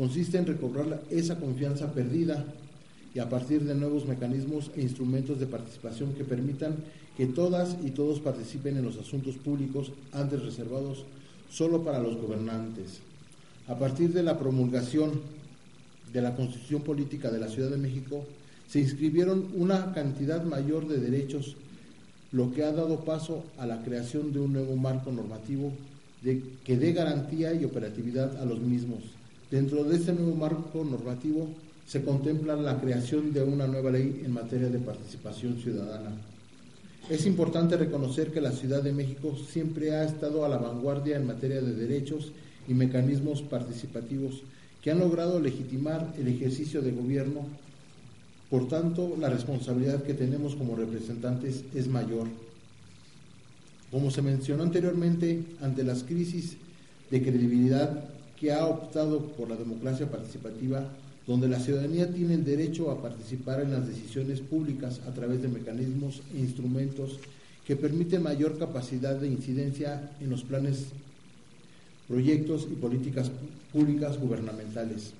[0.00, 2.42] consiste en recobrar esa confianza perdida
[3.14, 6.76] y a partir de nuevos mecanismos e instrumentos de participación que permitan
[7.18, 11.04] que todas y todos participen en los asuntos públicos antes reservados
[11.50, 13.00] solo para los gobernantes.
[13.68, 15.20] A partir de la promulgación
[16.10, 18.24] de la Constitución Política de la Ciudad de México,
[18.68, 21.56] se inscribieron una cantidad mayor de derechos,
[22.32, 25.72] lo que ha dado paso a la creación de un nuevo marco normativo
[26.22, 29.19] que dé garantía y operatividad a los mismos.
[29.50, 31.48] Dentro de este nuevo marco normativo
[31.84, 36.12] se contempla la creación de una nueva ley en materia de participación ciudadana.
[37.08, 41.26] Es importante reconocer que la Ciudad de México siempre ha estado a la vanguardia en
[41.26, 42.30] materia de derechos
[42.68, 44.42] y mecanismos participativos
[44.82, 47.40] que han logrado legitimar el ejercicio de gobierno.
[48.50, 52.28] Por tanto, la responsabilidad que tenemos como representantes es mayor.
[53.90, 56.56] Como se mencionó anteriormente, ante las crisis
[57.10, 58.04] de credibilidad
[58.40, 60.82] que ha optado por la democracia participativa,
[61.26, 65.48] donde la ciudadanía tiene el derecho a participar en las decisiones públicas a través de
[65.48, 67.18] mecanismos e instrumentos
[67.66, 70.86] que permiten mayor capacidad de incidencia en los planes
[72.08, 73.30] proyectos y políticas
[73.72, 75.12] públicas gubernamentales.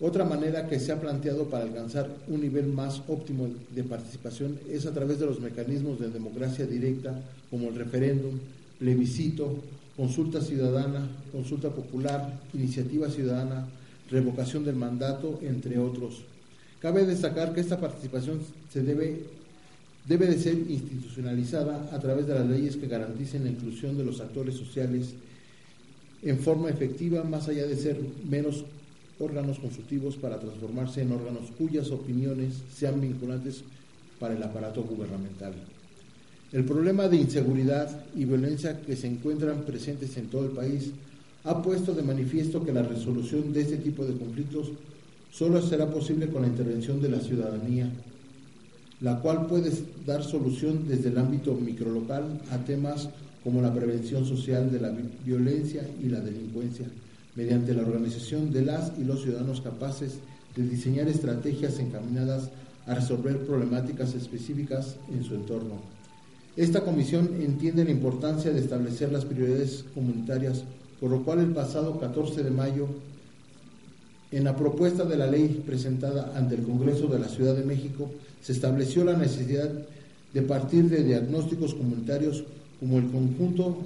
[0.00, 4.84] Otra manera que se ha planteado para alcanzar un nivel más óptimo de participación es
[4.84, 8.40] a través de los mecanismos de democracia directa como el referéndum,
[8.80, 9.62] plebiscito,
[9.96, 13.66] consulta ciudadana, consulta popular, iniciativa ciudadana,
[14.10, 16.22] revocación del mandato, entre otros.
[16.80, 19.42] Cabe destacar que esta participación se debe
[20.06, 24.20] debe de ser institucionalizada a través de las leyes que garanticen la inclusión de los
[24.20, 25.14] actores sociales
[26.22, 28.64] en forma efectiva, más allá de ser menos
[29.18, 33.62] órganos consultivos para transformarse en órganos cuyas opiniones sean vinculantes
[34.18, 35.54] para el aparato gubernamental.
[36.52, 40.90] El problema de inseguridad y violencia que se encuentran presentes en todo el país
[41.44, 44.70] ha puesto de manifiesto que la resolución de este tipo de conflictos
[45.30, 47.90] solo será posible con la intervención de la ciudadanía
[49.02, 49.70] la cual puede
[50.06, 53.08] dar solución desde el ámbito microlocal a temas
[53.42, 56.86] como la prevención social de la violencia y la delincuencia,
[57.34, 60.18] mediante la organización de las y los ciudadanos capaces
[60.54, 62.50] de diseñar estrategias encaminadas
[62.86, 65.80] a resolver problemáticas específicas en su entorno.
[66.56, 70.64] Esta comisión entiende la importancia de establecer las prioridades comunitarias,
[71.00, 72.88] por lo cual el pasado 14 de mayo
[74.30, 78.10] en la propuesta de la ley presentada ante el Congreso de la Ciudad de México
[78.42, 79.70] se estableció la necesidad
[80.32, 82.44] de partir de diagnósticos comunitarios
[82.80, 83.78] como el conjunto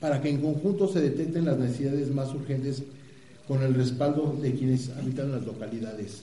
[0.00, 2.82] para que en conjunto se detecten las necesidades más urgentes
[3.46, 6.22] con el respaldo de quienes habitan las localidades.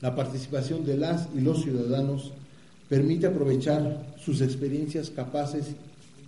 [0.00, 2.32] La participación de las y los ciudadanos
[2.90, 5.64] permite aprovechar sus experiencias capaces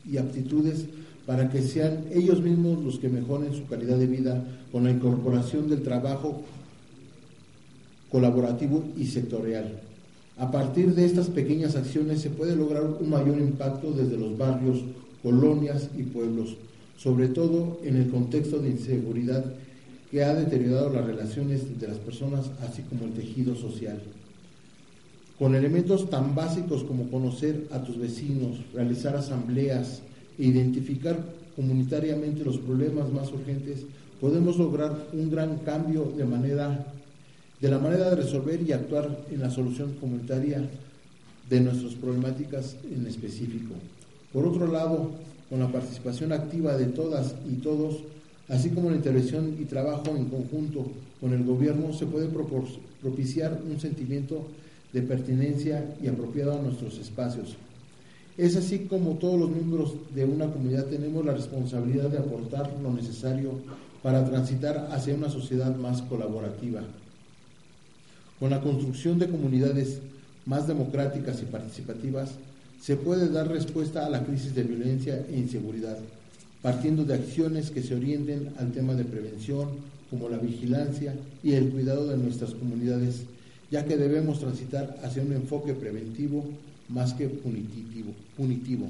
[0.09, 0.87] y aptitudes
[1.27, 5.69] para que sean ellos mismos los que mejoren su calidad de vida con la incorporación
[5.69, 6.43] del trabajo
[8.11, 9.81] colaborativo y sectorial.
[10.39, 14.79] A partir de estas pequeñas acciones se puede lograr un mayor impacto desde los barrios,
[15.23, 16.57] colonias y pueblos,
[16.97, 19.45] sobre todo en el contexto de inseguridad
[20.11, 23.99] que ha deteriorado las relaciones de las personas, así como el tejido social.
[25.43, 30.03] Con elementos tan básicos como conocer a tus vecinos, realizar asambleas,
[30.39, 31.19] identificar
[31.57, 33.81] comunitariamente los problemas más urgentes,
[34.21, 36.87] podemos lograr un gran cambio de manera
[37.61, 40.63] de la manera de resolver y actuar en la solución comunitaria
[41.51, 43.75] de nuestras problemáticas en específico.
[44.33, 45.11] Por otro lado,
[45.51, 47.97] con la participación activa de todas y todos,
[48.49, 50.87] así como la intervención y trabajo en conjunto
[51.21, 54.47] con el gobierno, se puede propiciar un sentimiento
[54.93, 57.57] de pertinencia y apropiado a nuestros espacios.
[58.37, 62.93] Es así como todos los miembros de una comunidad tenemos la responsabilidad de aportar lo
[62.93, 63.53] necesario
[64.03, 66.83] para transitar hacia una sociedad más colaborativa.
[68.41, 70.01] Con la construcción de comunidades
[70.47, 72.33] más democráticas y participativas,
[72.81, 75.99] se puede dar respuesta a la crisis de violencia e inseguridad.
[76.63, 79.69] partiendo de acciones que se orienten al tema de prevención,
[80.09, 81.13] como la vigilancia
[81.43, 83.25] y el cuidado de nuestras comunidades,
[83.73, 86.45] ya que debemos transitar hacia un enfoque preventivo
[86.91, 88.13] más que punitivo.
[88.37, 88.87] punitivo.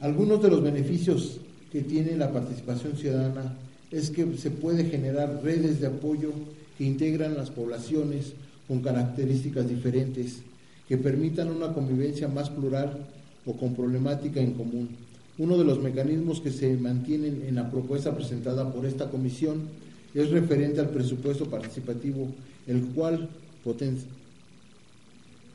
[0.00, 1.38] Algunos de los beneficios
[1.70, 3.54] que tiene la participación ciudadana
[3.92, 6.32] es que se puede generar redes de apoyo
[6.76, 8.32] que integran las poblaciones
[8.66, 10.42] con características diferentes,
[10.88, 13.06] que permitan una convivencia más plural
[13.46, 14.88] o con problemática en común.
[15.38, 19.68] Uno de los mecanismos que se mantienen en la propuesta presentada por esta comisión
[20.14, 22.26] es referente al presupuesto participativo,
[22.70, 23.28] el cual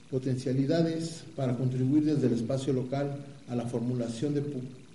[0.09, 3.15] potencialidades para contribuir desde el espacio local
[3.47, 4.43] a la formulación de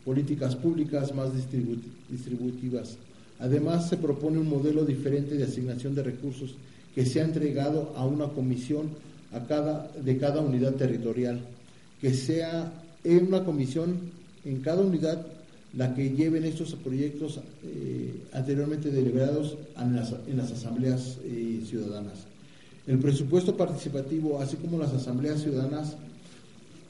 [0.04, 2.98] políticas públicas más distributivas.
[3.38, 6.54] Además, se propone un modelo diferente de asignación de recursos
[6.94, 8.90] que sea entregado a una comisión
[9.32, 11.40] a cada, de cada unidad territorial,
[12.00, 12.70] que sea
[13.02, 13.98] en una comisión
[14.44, 15.26] en cada unidad
[15.76, 22.26] la que lleven estos proyectos eh, anteriormente deliberados en las, en las asambleas eh, ciudadanas.
[22.86, 25.96] El presupuesto participativo, así como las asambleas ciudadanas,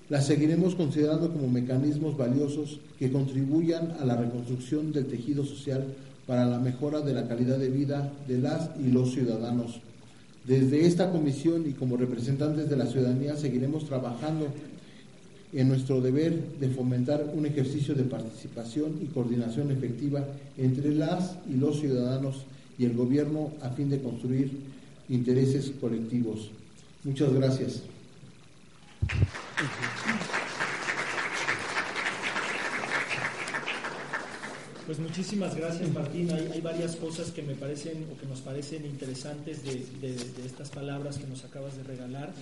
[0.09, 5.85] las seguiremos considerando como mecanismos valiosos que contribuyan a la reconstrucción del tejido social
[6.27, 9.81] para la mejora de la calidad de vida de las y los ciudadanos.
[10.47, 14.47] Desde esta comisión y como representantes de la ciudadanía seguiremos trabajando
[15.53, 20.25] en nuestro deber de fomentar un ejercicio de participación y coordinación efectiva
[20.57, 22.45] entre las y los ciudadanos
[22.79, 24.51] y el gobierno a fin de construir
[25.09, 26.51] intereses colectivos.
[27.05, 27.83] Muchas gracias.
[34.91, 36.33] Pues muchísimas gracias Martín.
[36.33, 41.29] Hay, varias cosas que me parecen o que nos parecen interesantes de, estas palabras que
[41.29, 42.33] nos acabas de regalar.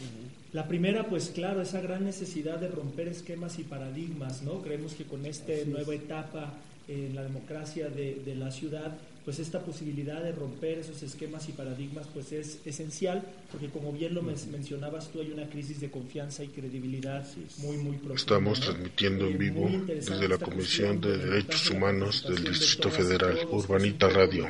[0.54, 4.62] La primera, pues claro, esa gran necesidad de romper esquemas y paradigmas, ¿no?
[4.62, 6.54] Creemos que con esta nueva etapa
[6.88, 8.96] en la democracia de, la ciudad,
[9.28, 13.22] pues esta posibilidad de romper esos esquemas y paradigmas pues es esencial,
[13.52, 17.26] porque como bien lo mencionabas tú, hay una crisis de confianza y credibilidad
[17.58, 18.14] muy, muy profunda.
[18.14, 24.48] Estamos transmitiendo en vivo desde la Comisión de Derechos Humanos del Distrito Federal, Urbanita Radio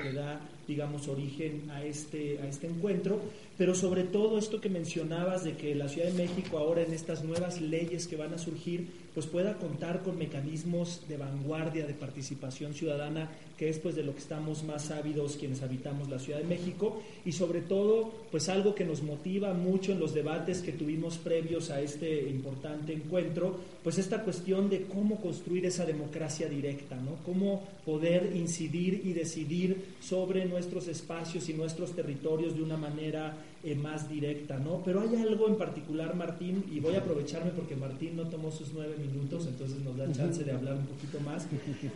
[0.69, 3.21] digamos, origen a este, a este encuentro,
[3.57, 7.25] pero sobre todo esto que mencionabas de que la Ciudad de México ahora en estas
[7.25, 12.75] nuevas leyes que van a surgir, pues pueda contar con mecanismos de vanguardia de participación
[12.75, 16.45] ciudadana, que es pues de lo que estamos más ávidos quienes habitamos la Ciudad de
[16.45, 21.17] México, y sobre todo pues algo que nos motiva mucho en los debates que tuvimos
[21.17, 27.17] previos a este importante encuentro, pues esta cuestión de cómo construir esa democracia directa, ¿no?
[27.25, 33.33] Cómo poder incidir y decidir sobre nuestros espacios y nuestros territorios de una manera
[33.63, 34.83] eh, más directa, ¿no?
[34.85, 38.73] Pero hay algo en particular, Martín, y voy a aprovecharme porque Martín no tomó sus
[38.75, 41.47] nueve minutos, entonces nos da chance de hablar un poquito más.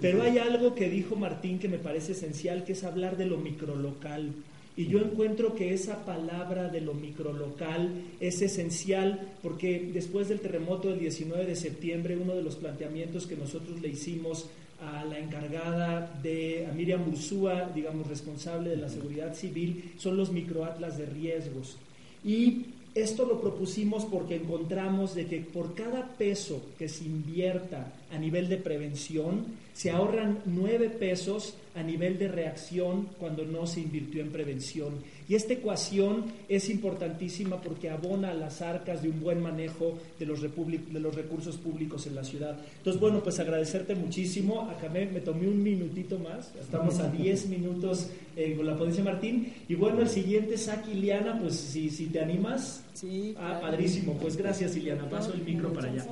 [0.00, 3.36] Pero hay algo que dijo Martín que me parece esencial, que es hablar de lo
[3.36, 4.30] microlocal.
[4.76, 7.90] Y yo encuentro que esa palabra de lo microlocal
[8.20, 13.36] es esencial porque después del terremoto del 19 de septiembre, uno de los planteamientos que
[13.36, 14.46] nosotros le hicimos
[14.83, 20.33] a la encargada de, a Miriam Ursúa, digamos, responsable de la seguridad civil, son los
[20.33, 21.76] microatlas de riesgos.
[22.24, 28.18] Y esto lo propusimos porque encontramos de que por cada peso que se invierta a
[28.18, 34.20] nivel de prevención, se ahorran nueve pesos a nivel de reacción cuando no se invirtió
[34.20, 34.92] en prevención.
[35.28, 40.26] Y esta ecuación es importantísima porque abona a las arcas de un buen manejo de
[40.26, 42.58] los, de los recursos públicos en la ciudad.
[42.76, 44.68] Entonces, bueno, pues agradecerte muchísimo.
[44.68, 49.02] Acá me, me tomé un minutito más, estamos a 10 minutos eh, con la ponencia
[49.02, 49.54] Martín.
[49.68, 52.84] Y bueno, el siguiente es aquí, Iliana, pues si, si te animas.
[52.92, 53.34] Sí.
[53.38, 54.18] Ah, padrísimo.
[54.20, 55.08] Pues gracias, Iliana.
[55.08, 56.04] Paso el micro para allá.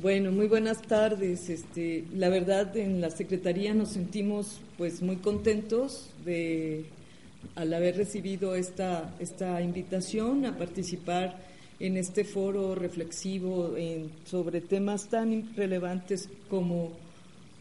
[0.00, 1.50] Bueno, muy buenas tardes.
[1.50, 6.86] Este, la verdad, en la Secretaría nos sentimos pues muy contentos de
[7.54, 11.38] al haber recibido esta, esta invitación a participar
[11.80, 13.74] en este foro reflexivo
[14.24, 16.92] sobre temas tan relevantes como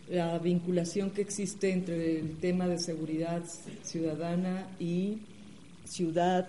[0.09, 3.43] la vinculación que existe entre el tema de seguridad
[3.83, 5.17] ciudadana y
[5.85, 6.47] ciudad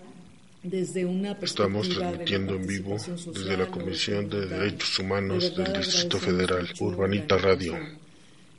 [0.63, 6.69] desde una Estamos transmitiendo en vivo desde la Comisión de Derechos Humanos del Distrito Federal,
[6.81, 7.75] Urbanita Radio.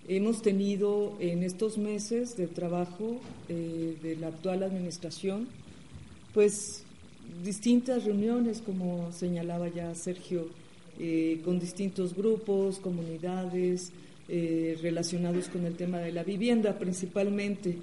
[0.08, 3.20] Hemos tenido en estos meses de trabajo
[3.50, 5.50] eh, de la actual administración,
[6.34, 6.84] pues
[7.44, 10.48] distintas reuniones, como señalaba ya Sergio,
[10.98, 13.92] eh, con distintos grupos, comunidades
[14.30, 17.78] eh, relacionados con el tema de la vivienda principalmente.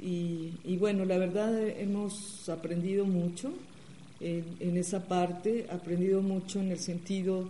[0.00, 3.52] Y, bueno, la verdad hemos aprendido mucho
[4.20, 7.48] en, esa parte, aprendido mucho en el sentido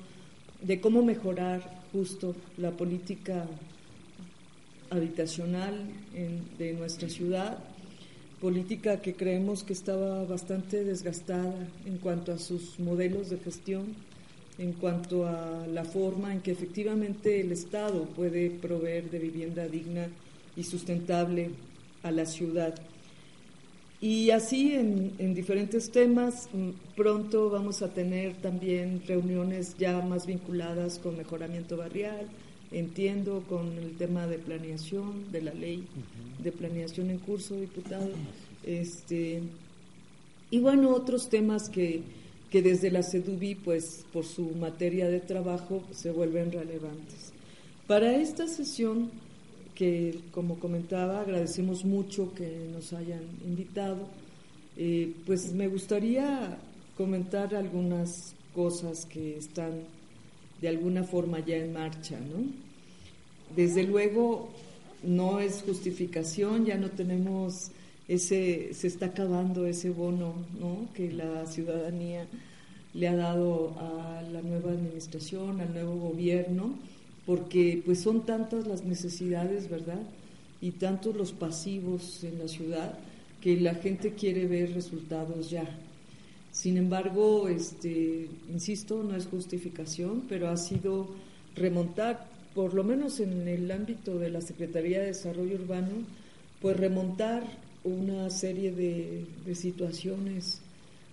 [0.61, 3.47] de cómo mejorar justo la política
[4.91, 5.87] habitacional
[6.59, 7.59] de nuestra ciudad,
[8.43, 11.55] política que creemos que estaba bastante desgastada
[11.87, 13.95] en cuanto a sus modelos de gestión,
[14.59, 20.09] en cuanto a la forma en que efectivamente el Estado puede proveer de vivienda digna
[20.57, 21.51] y sustentable
[22.03, 22.75] a la ciudad.
[24.01, 30.27] Y así en, en, diferentes temas, mm, pronto vamos a tener también reuniones ya más
[30.27, 32.27] vinculadas con mejoramiento barrial,
[32.73, 35.85] entiendo, con el tema de planeación, de la ley
[36.43, 38.11] de planeación en curso, diputado.
[38.65, 39.43] Este,
[40.51, 42.03] y bueno, otros temas que,
[42.53, 47.33] que desde la CEDUBI, pues por su materia de trabajo, se vuelven relevantes.
[47.87, 49.11] Para esta sesión
[49.75, 54.07] que, como comentaba, agradecemos mucho que nos hayan invitado.
[54.77, 56.59] Eh, pues me gustaría
[56.95, 59.85] comentar algunas cosas que están
[60.61, 62.45] de alguna forma ya en marcha, ¿no?
[63.57, 64.51] Desde luego
[65.03, 67.71] no es justificación, ya no tenemos
[68.09, 70.89] ese, se está acabando ese bono, ¿no?
[70.95, 72.27] Que la ciudadanía
[72.95, 76.75] le ha dado a la nueva administración, al nuevo gobierno
[77.27, 80.01] porque pues son tantas las necesidades, ¿verdad?
[80.61, 82.99] Y tantos los pasivos en la ciudad
[83.41, 85.69] que la gente quiere ver resultados ya.
[86.53, 91.09] Sin embargo, este, insisto, no es justificación, pero ha sido
[91.57, 96.05] remontar, por lo menos en el ámbito de la Secretaría de Desarrollo Urbano,
[96.61, 97.43] pues remontar
[97.85, 100.61] una serie de, de situaciones,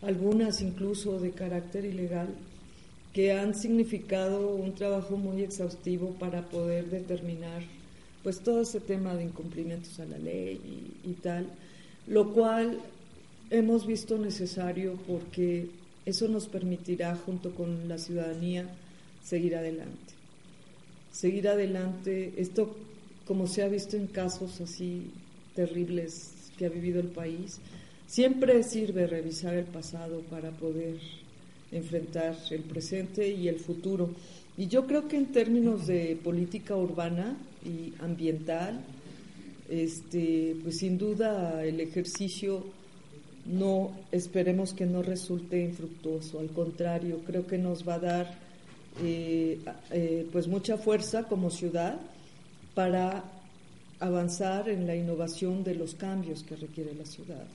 [0.01, 2.29] algunas incluso de carácter ilegal,
[3.13, 7.63] que han significado un trabajo muy exhaustivo para poder determinar
[8.23, 10.59] pues todo ese tema de incumplimientos a la ley
[11.03, 11.47] y, tal,
[12.07, 12.79] lo cual
[13.49, 15.69] hemos visto necesario porque
[16.05, 18.69] eso nos permitirá junto con la ciudadanía
[19.23, 20.13] seguir adelante.
[21.11, 22.75] Seguir adelante, esto
[23.25, 25.11] como se ha visto en casos así
[25.55, 27.61] terribles que ha vivido el país,
[28.05, 30.97] siempre sirve revisar el pasado para poder
[31.71, 34.09] enfrentar el presente y el futuro.
[34.57, 38.81] Y yo creo que en términos de política urbana y ambiental,
[39.69, 42.65] este, pues sin duda el ejercicio
[43.45, 48.37] no esperemos que no resulte infructuoso, al contrario, creo que nos va a dar
[49.01, 49.59] eh,
[49.91, 51.99] eh, pues mucha fuerza como ciudad
[52.73, 53.23] para
[53.99, 57.45] avanzar en la innovación de los cambios que requiere la ciudad.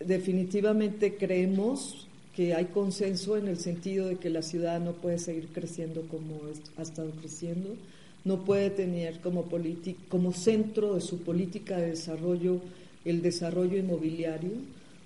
[0.00, 5.48] Definitivamente creemos que hay consenso en el sentido de que la ciudad no puede seguir
[5.48, 6.40] creciendo como
[6.76, 7.76] ha estado creciendo,
[8.24, 9.44] no puede tener como,
[10.08, 12.60] como centro de su política de desarrollo
[13.04, 14.52] el desarrollo inmobiliario,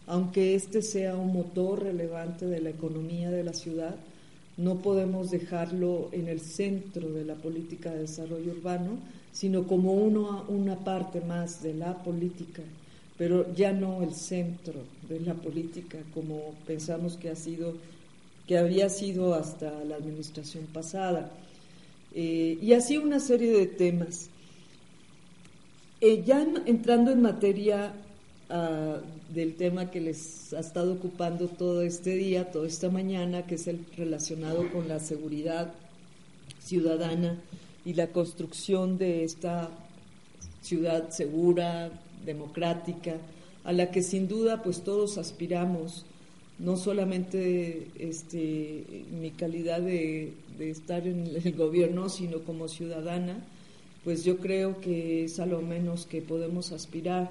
[0.06, 3.96] aunque este sea un motor relevante de la economía de la ciudad,
[4.56, 8.98] no podemos dejarlo en el centro de la política de desarrollo urbano,
[9.36, 12.62] sino como una parte más de la política
[13.18, 17.74] pero ya no el centro de la política como pensamos que ha sido
[18.46, 21.32] que había sido hasta la administración pasada.
[22.14, 24.28] Eh, y así una serie de temas.
[26.00, 27.92] Eh, ya entrando en materia
[28.48, 28.98] ah,
[29.34, 33.66] del tema que les ha estado ocupando todo este día, toda esta mañana, que es
[33.66, 35.74] el relacionado con la seguridad
[36.60, 37.40] ciudadana
[37.86, 39.70] y la construcción de esta
[40.60, 41.88] ciudad segura,
[42.24, 43.14] democrática,
[43.62, 46.04] a la que sin duda pues todos aspiramos,
[46.58, 53.38] no solamente este, mi calidad de, estar en el gobierno, sino como ciudadana,
[54.02, 57.30] pues yo creo que es a lo menos que podemos aspirar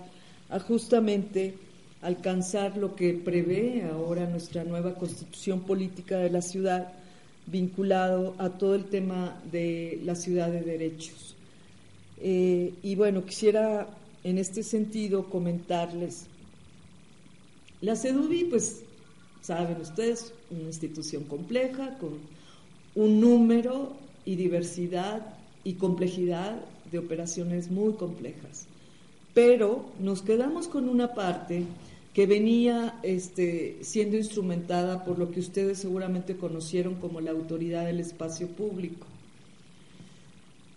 [0.49, 1.55] a justamente
[2.01, 6.93] alcanzar lo que prevé ahora nuestra nueva constitución política de la ciudad,
[7.47, 11.35] vinculado a todo el tema de la ciudad de derechos.
[12.19, 13.87] Eh, y bueno, quisiera
[14.23, 16.27] en este sentido comentarles.
[17.81, 18.83] La CEDUBI, pues,
[19.41, 22.17] saben ustedes, una institución compleja, con
[22.95, 23.93] un número
[24.25, 26.59] y diversidad y complejidad
[26.91, 28.65] de operaciones muy complejas.
[29.33, 31.63] Pero nos quedamos con una parte
[32.15, 37.99] que venía este, siendo instrumentada por lo que ustedes seguramente conocieron como la autoridad del
[37.99, 39.05] espacio público.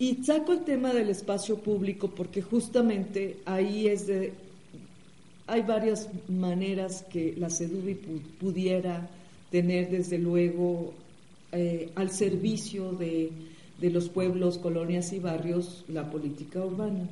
[0.00, 4.32] Y saco el tema del espacio público porque justamente ahí es de...
[5.46, 7.94] Hay varias maneras que la CEDUBI
[8.40, 9.08] pudiera
[9.52, 10.92] tener, desde luego,
[11.52, 13.30] eh, al servicio de,
[13.80, 17.08] de los pueblos, colonias y barrios la política urbana.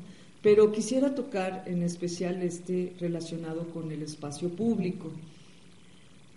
[0.47, 5.11] Pero quisiera tocar en especial este relacionado con el espacio público,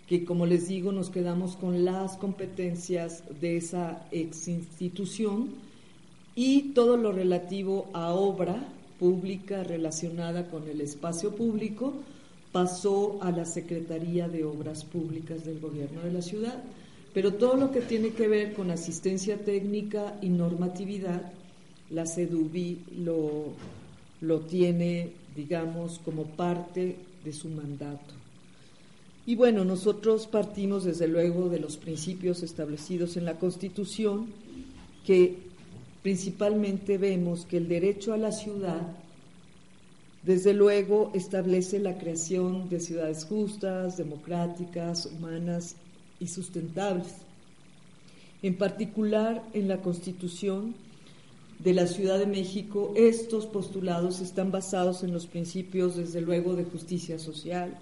[0.08, 5.50] que como les digo nos quedamos con las competencias de esa ex institución
[6.34, 8.56] y todo lo relativo a obra
[8.98, 11.94] pública relacionada con el espacio público
[12.52, 16.64] pasó a la Secretaría de Obras Públicas del Gobierno de la Ciudad.
[17.14, 21.32] Pero todo lo que tiene que ver con asistencia técnica y normatividad,
[21.92, 23.54] la CEDUBI lo,
[24.22, 28.14] lo tiene, digamos, como parte de su mandato.
[29.26, 34.28] Y bueno, nosotros partimos desde luego de los principios establecidos en la Constitución,
[35.06, 35.38] que
[36.02, 38.82] principalmente vemos que el derecho a la ciudad,
[40.24, 45.76] desde luego, establece la creación de ciudades justas, democráticas, humanas
[46.20, 47.14] y sustentables.
[48.42, 50.76] En particular, en la Constitución
[51.60, 56.64] de la Ciudad de México, estos postulados están basados en los principios, desde luego, de
[56.64, 57.78] justicia social,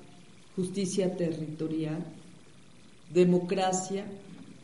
[0.56, 2.04] justicia territorial,
[3.14, 4.06] democracia,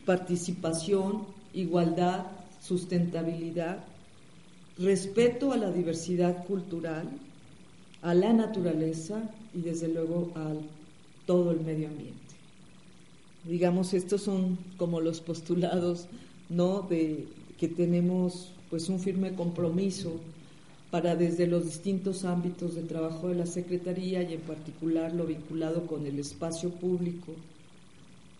[0.05, 2.25] participación, igualdad,
[2.61, 3.85] sustentabilidad,
[4.77, 7.07] respeto a la diversidad cultural,
[8.01, 10.53] a la naturaleza y desde luego a
[11.25, 12.23] todo el medio ambiente
[13.45, 16.07] digamos, estos son como los postulados,
[16.49, 16.81] ¿no?
[16.81, 20.19] De que tenemos pues un firme compromiso
[20.89, 25.85] para desde los distintos ámbitos de trabajo de la Secretaría y en particular lo vinculado
[25.85, 27.35] con el espacio público,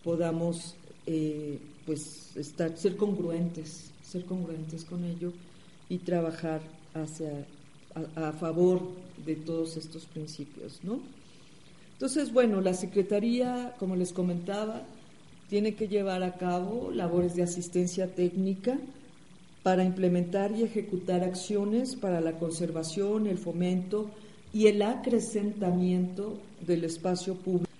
[0.02, 0.74] podamos
[1.06, 5.32] eh, pues estar, ser congruentes, ser congruentes con ello
[5.88, 6.62] y trabajar
[6.94, 7.46] hacia,
[7.94, 8.80] a, a favor
[9.24, 10.98] de todos estos principios, ¿no?
[11.92, 14.82] Entonces, bueno, la Secretaría, como les comentaba,
[15.48, 18.80] tiene que llevar a cabo labores de asistencia técnica
[19.64, 24.10] para implementar y ejecutar acciones para la conservación, el fomento
[24.52, 27.70] y el acrecentamiento del espacio público.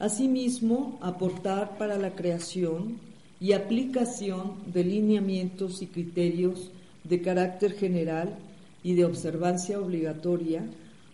[0.00, 2.96] Asimismo, aportar para la creación
[3.40, 6.70] y aplicación de lineamientos y criterios
[7.04, 8.36] de carácter general
[8.82, 10.64] y de observancia obligatoria,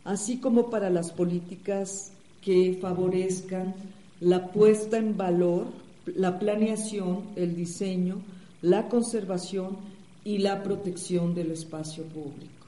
[0.05, 3.75] así como para las políticas que favorezcan
[4.21, 5.67] la puesta en valor
[6.07, 8.21] la planeación, el diseño,
[8.63, 9.94] la conservación
[10.25, 12.67] y la protección del espacio público.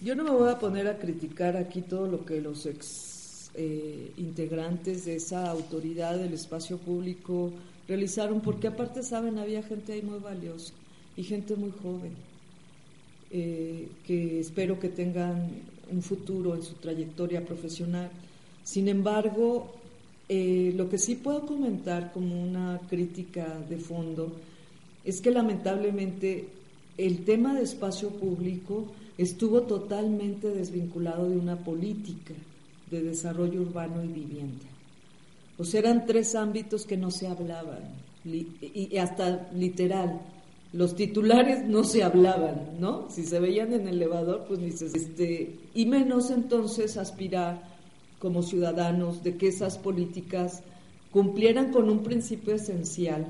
[0.00, 4.12] Yo no me voy a poner a criticar aquí todo lo que los ex eh,
[4.16, 7.52] integrantes de esa autoridad del espacio público
[7.88, 10.72] realizaron, porque aparte, saben, había gente ahí muy valiosa
[11.16, 12.12] y gente muy joven,
[13.32, 15.50] eh, que espero que tengan
[15.90, 18.10] un futuro en su trayectoria profesional.
[18.62, 19.74] Sin embargo,
[20.28, 24.30] eh, lo que sí puedo comentar como una crítica de fondo
[25.08, 26.50] es que lamentablemente
[26.98, 32.34] el tema de espacio público estuvo totalmente desvinculado de una política
[32.90, 34.66] de desarrollo urbano y vivienda.
[35.56, 37.80] O sea, eran tres ámbitos que no se hablaban,
[38.22, 40.20] y hasta literal,
[40.74, 43.08] los titulares no se hablaban, ¿no?
[43.08, 44.86] Si se veían en el elevador, pues ni se...
[44.86, 47.62] Este, y menos entonces aspirar
[48.18, 50.62] como ciudadanos de que esas políticas
[51.10, 53.26] cumplieran con un principio esencial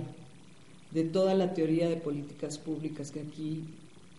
[0.93, 3.65] de toda la teoría de políticas públicas, que aquí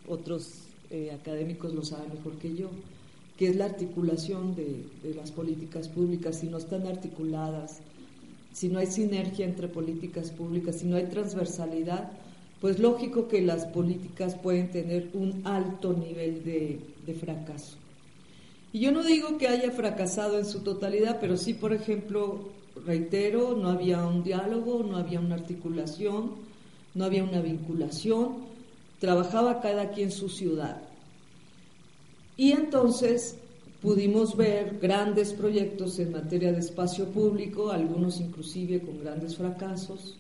[0.08, 2.70] otros eh, académicos lo saben mejor que yo,
[3.38, 6.40] que es la articulación de, de las políticas públicas.
[6.40, 7.80] Si no están articuladas,
[8.54, 12.12] si no hay sinergia entre políticas públicas, si no hay transversalidad,
[12.60, 17.78] pues lógico que las políticas pueden tener un alto nivel de, de fracaso.
[18.74, 22.50] Y yo no digo que haya fracasado en su totalidad, pero sí, por ejemplo,
[22.86, 26.49] reitero, no había un diálogo, no había una articulación,
[27.00, 28.40] no había una vinculación,
[29.00, 30.82] trabajaba cada quien su ciudad.
[32.36, 33.38] Y entonces
[33.82, 40.18] pudimos ver grandes proyectos en materia de espacio público, algunos inclusive con grandes fracasos,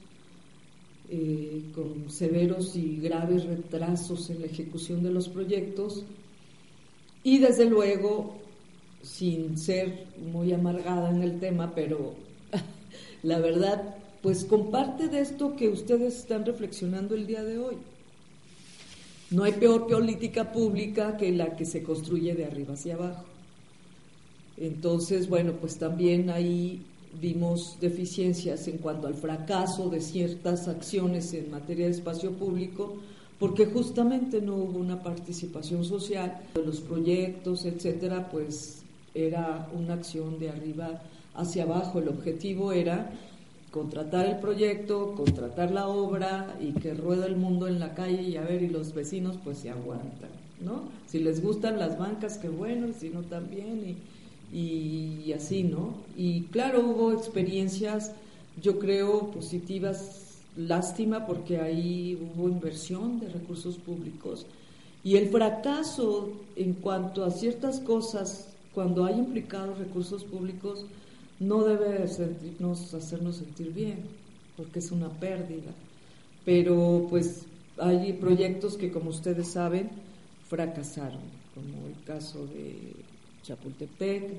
[1.10, 6.06] eh, con severos y graves retrasos en la ejecución de los proyectos,
[7.26, 8.38] y desde luego,
[9.02, 12.14] sin ser muy amargada en el tema, pero
[13.24, 17.78] la verdad, pues comparte de esto que ustedes están reflexionando el día de hoy.
[19.32, 23.26] No hay peor política pública que la que se construye de arriba hacia abajo.
[24.58, 26.82] Entonces, bueno, pues también ahí
[27.22, 32.98] vimos deficiencias en cuanto al fracaso de ciertas acciones en materia de espacio público,
[33.40, 38.82] porque justamente no hubo una participación social de los proyectos, etcétera, pues
[39.14, 41.02] era una acción de arriba
[41.36, 42.00] hacia abajo.
[42.00, 43.12] El objetivo era
[43.72, 48.36] contratar el proyecto, contratar la obra y que rueda el mundo en la calle y
[48.36, 50.30] a ver, y los vecinos pues se aguantan.
[50.62, 50.84] ¿no?
[51.08, 53.98] Si les gustan las bancas, qué bueno, y si no también,
[54.52, 55.94] y, y así, ¿no?
[56.18, 58.14] Y claro, hubo experiencias,
[58.62, 64.46] yo creo, positivas, lástima porque ahí hubo inversión de recursos públicos,
[65.04, 70.86] y el fracaso en cuanto a ciertas cosas, cuando hay implicados recursos públicos,
[71.40, 74.00] no debe sentirnos, hacernos sentir bien,
[74.58, 75.72] porque es una pérdida.
[76.46, 77.46] Pero pues
[77.78, 79.90] hay proyectos que, como ustedes saben,
[80.48, 81.22] fracasaron,
[81.56, 82.94] como el caso de
[83.44, 84.34] Chapultepec,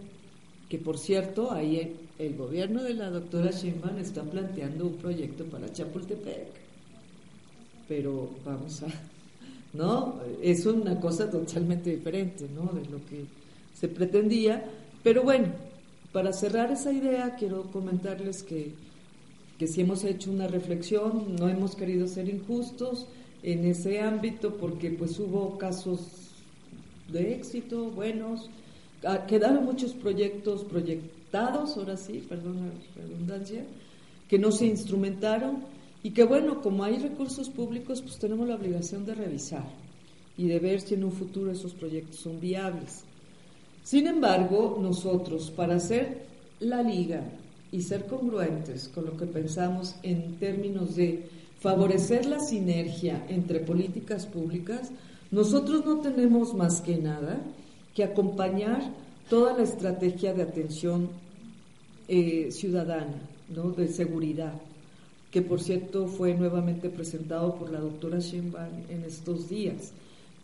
[0.68, 5.72] que por cierto, ahí el, gobierno de la doctora Sheinbaum está planteando un proyecto para
[5.72, 6.48] Chapultepec.
[7.88, 8.86] Pero vamos a,
[9.72, 10.20] ¿no?
[10.40, 12.72] Es una cosa totalmente diferente, ¿no?
[12.72, 13.24] De lo que
[13.74, 14.64] se pretendía.
[15.02, 15.48] Pero bueno,
[16.12, 18.74] para cerrar esa idea, quiero comentarles que,
[19.58, 23.06] que si hemos hecho una reflexión, no hemos querido ser injustos,
[23.42, 26.00] en ese ámbito porque pues hubo casos
[27.08, 28.50] de éxito buenos,
[29.04, 33.64] ah, quedaron muchos proyectos proyectados, ahora sí, perdón la redundancia,
[34.28, 35.64] que no se instrumentaron
[36.02, 39.66] y que bueno, como hay recursos públicos, pues tenemos la obligación de revisar
[40.36, 43.04] y de ver si en un futuro esos proyectos son viables.
[43.82, 46.26] Sin embargo, nosotros, para hacer
[46.60, 47.22] la liga
[47.72, 51.28] y ser congruentes con lo que pensamos en términos de
[51.60, 54.90] favorecer la sinergia entre políticas públicas,
[55.30, 57.40] nosotros no tenemos más que nada
[57.94, 58.82] que acompañar
[59.28, 61.08] toda la estrategia de atención
[62.08, 63.22] eh, ciudadana,
[63.54, 63.70] ¿no?
[63.70, 64.54] de seguridad,
[65.30, 69.92] que por cierto fue nuevamente presentado por la doctora Sheinbaum en estos días,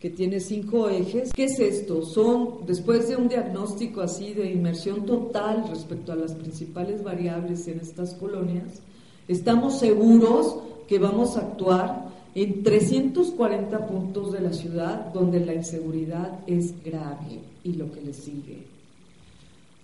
[0.00, 1.32] que tiene cinco ejes.
[1.32, 2.04] ¿Qué es esto?
[2.04, 7.80] Son, después de un diagnóstico así de inmersión total respecto a las principales variables en
[7.80, 8.82] estas colonias,
[9.26, 16.40] estamos seguros que vamos a actuar en 340 puntos de la ciudad donde la inseguridad
[16.46, 18.66] es grave y lo que le sigue.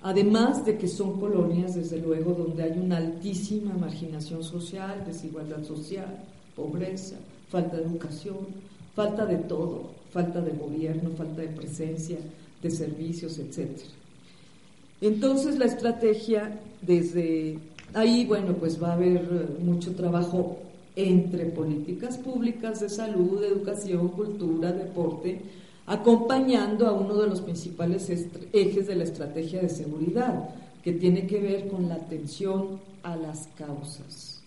[0.02, 6.24] Además de que son colonias, desde luego, donde hay una altísima marginación social, desigualdad social,
[6.56, 7.16] pobreza,
[7.48, 8.36] falta de educación,
[8.94, 12.18] falta de todo, falta de gobierno, falta de presencia,
[12.62, 13.70] de servicios, etc.
[15.00, 17.58] Entonces la estrategia desde
[17.94, 20.58] ahí, bueno, pues va a haber eh, mucho trabajo
[20.94, 25.40] entre políticas públicas de salud, educación, cultura, deporte,
[25.86, 28.10] acompañando a uno de los principales
[28.52, 30.50] ejes de la estrategia de seguridad,
[30.84, 34.42] que tiene que ver con la atención a las causas.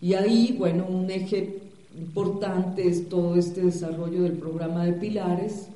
[0.00, 1.60] Y ahí, bueno, un eje
[1.98, 5.68] importante es todo este desarrollo del programa de pilares,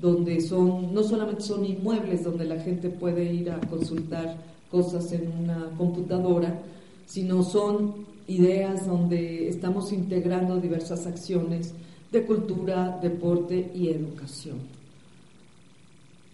[0.00, 4.36] donde son, no solamente son inmuebles donde la gente puede ir a consultar
[4.70, 6.60] cosas en una computadora,
[7.06, 11.74] sino son ideas donde estamos integrando diversas acciones
[12.12, 14.58] de cultura, deporte y educación.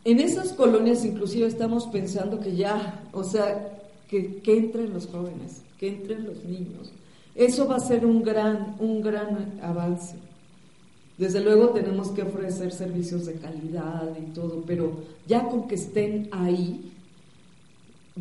[0.05, 5.63] En esas colonias inclusive estamos pensando que ya, o sea, que, que entren los jóvenes,
[5.79, 6.93] que entren los niños.
[7.37, 10.17] Eso va a ser un gran, un gran avance.
[11.19, 14.93] Desde luego tenemos que ofrecer servicios de calidad y todo, pero
[15.27, 16.93] ya con que estén ahí,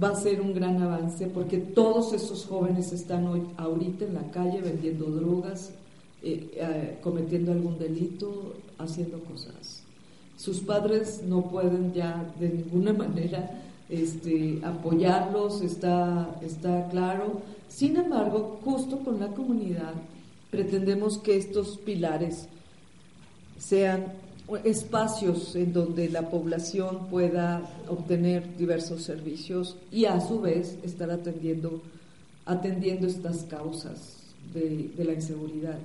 [0.02, 4.30] va a ser un gran avance porque todos esos jóvenes están hoy ahorita en la
[4.32, 5.72] calle vendiendo drogas,
[6.22, 9.84] eh, eh, cometiendo algún delito, haciendo cosas.
[10.38, 17.42] Sus padres no pueden ya de ninguna manera este, apoyarlos, está, está claro.
[17.68, 19.94] Sin embargo, justo con la comunidad
[20.52, 22.48] pretendemos que estos pilares
[23.60, 24.14] sean
[24.64, 31.82] espacios en donde la población pueda obtener diversos servicios y a su vez estar atendiendo,
[32.46, 34.18] atendiendo estas causas
[34.54, 35.80] de, de la inseguridad.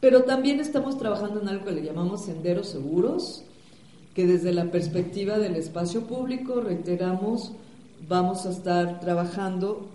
[0.00, 3.44] Pero también estamos trabajando en algo que le llamamos senderos seguros,
[4.14, 7.52] que desde la perspectiva del espacio público, reiteramos,
[8.08, 9.88] vamos a estar trabajando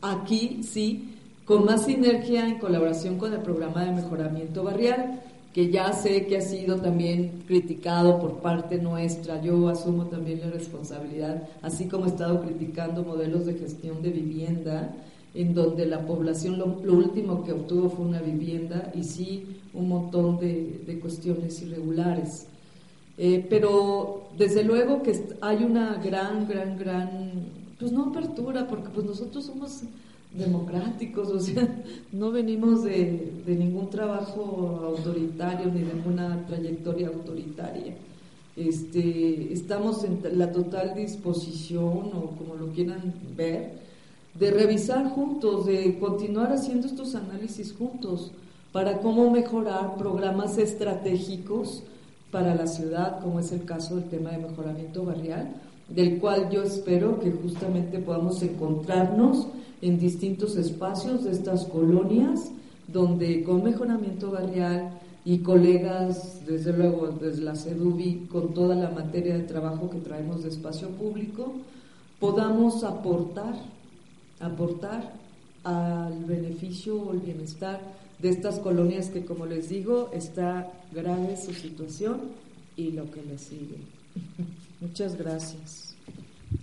[0.00, 1.14] aquí, sí,
[1.44, 5.20] con más sinergia en colaboración con el programa de mejoramiento barrial
[5.56, 10.50] que ya sé que ha sido también criticado por parte nuestra, yo asumo también la
[10.50, 14.94] responsabilidad, así como he estado criticando modelos de gestión de vivienda,
[15.32, 20.38] en donde la población lo, último que obtuvo fue una vivienda y sí un montón
[20.38, 22.48] de, cuestiones irregulares.
[23.18, 27.32] Eh, pero desde luego que hay una gran, gran, gran,
[27.78, 29.82] pues no apertura, porque pues nosotros somos
[30.34, 31.66] democráticos, o sea,
[32.12, 37.94] no venimos de, ningún trabajo autoritario ni de ninguna trayectoria autoritaria.
[38.54, 43.86] Este, estamos en la total disposición, o como lo quieran ver,
[44.38, 48.32] de revisar juntos, de continuar haciendo estos análisis juntos
[48.72, 51.82] para cómo mejorar programas estratégicos
[52.30, 55.54] para la ciudad, como es el caso del tema de mejoramiento barrial,
[55.88, 59.46] del cual yo espero que justamente podamos encontrarnos
[59.82, 62.50] en distintos espacios de estas colonias,
[62.88, 64.90] donde con mejoramiento barrial
[65.24, 70.42] y colegas, desde luego desde la CEDUBI, con toda la materia de trabajo que traemos
[70.42, 71.52] de espacio público,
[72.20, 73.54] podamos aportar,
[74.40, 75.14] aportar
[75.64, 77.80] al beneficio o el bienestar
[78.18, 82.20] de estas colonias que, como les digo, está grave su situación
[82.76, 83.78] y lo que le sigue.
[84.80, 85.94] Muchas gracias.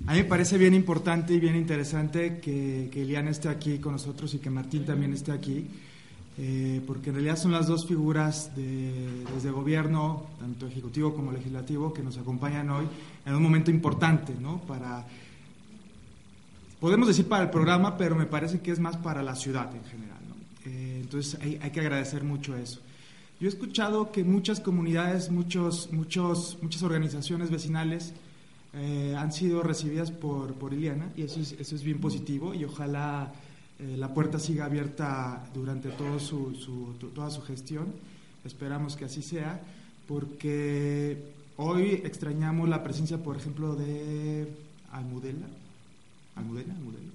[0.08, 3.94] A mí me parece bien importante y bien interesante que, que Eliana esté aquí con
[3.94, 5.68] nosotros y que Martín también esté aquí,
[6.38, 11.94] eh, porque en realidad son las dos figuras de, desde gobierno, tanto ejecutivo como legislativo,
[11.94, 12.88] que nos acompañan hoy
[13.26, 14.60] en un momento importante, ¿no?
[14.62, 15.06] Para,
[16.80, 19.84] podemos decir para el programa, pero me parece que es más para la ciudad en
[19.86, 20.13] general,
[21.14, 22.80] entonces hay, que agradecer mucho eso.
[23.40, 28.14] Yo he escuchado que muchas comunidades, muchos, muchos, muchas organizaciones vecinales
[28.74, 32.66] eh, han sido recibidas por, por Iliana y eso es, eso es bien positivo y
[32.66, 33.32] ojalá
[33.80, 35.90] eh, la puerta siga abierta durante
[36.20, 37.94] su, toda su gestión.
[38.44, 39.62] Esperamos que así sea
[40.08, 44.48] porque hoy extrañamos la presencia, por ejemplo, de
[44.92, 45.46] Almudena,
[46.36, 47.14] Almudena, Almudena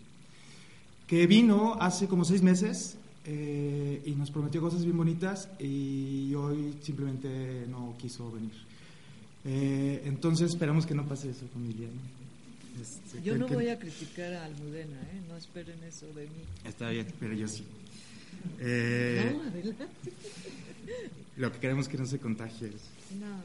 [1.09, 2.97] que vino hace como seis meses
[3.30, 8.54] eh, y nos prometió cosas bien bonitas y hoy simplemente no quiso venir.
[9.44, 12.00] Eh, entonces esperamos que no pase eso con Liliana.
[12.80, 13.54] Este, yo no que...
[13.54, 15.20] voy a criticar a Almudena, ¿eh?
[15.28, 16.42] no esperen eso de mí.
[16.64, 17.64] Está bien, pero yo sí.
[18.60, 19.84] Eh, no, adelante.
[21.36, 22.70] Lo que queremos es que no se contagie.
[23.20, 23.42] No.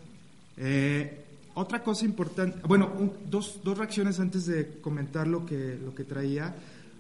[0.56, 1.26] Eh,
[1.56, 6.06] otra cosa importante, bueno, un, dos, dos reacciones antes de comentar lo que, lo que
[6.06, 6.56] traía.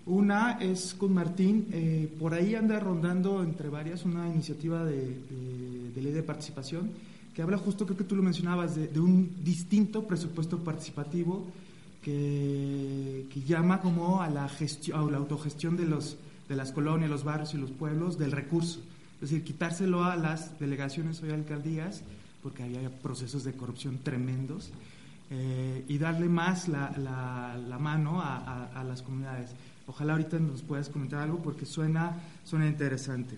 [0.05, 5.15] Una es con Martín, eh, por ahí anda rondando entre varias una iniciativa de,
[5.95, 6.91] ley de participación
[7.33, 11.47] que habla justo, creo que tú lo mencionabas, de, un distinto presupuesto participativo
[12.01, 16.17] que, llama como a la, gestión, a la autogestión de, los,
[16.49, 18.81] de las colonias, los barrios y los pueblos del recurso.
[19.15, 22.03] Es decir, quitárselo a las delegaciones o alcaldías,
[22.43, 24.69] porque había procesos de corrupción tremendos,
[25.31, 29.55] eh, y darle más la, mano a las comunidades.
[29.87, 33.35] Ojalá ahorita nos puedas comentar algo porque suena, suena interesante.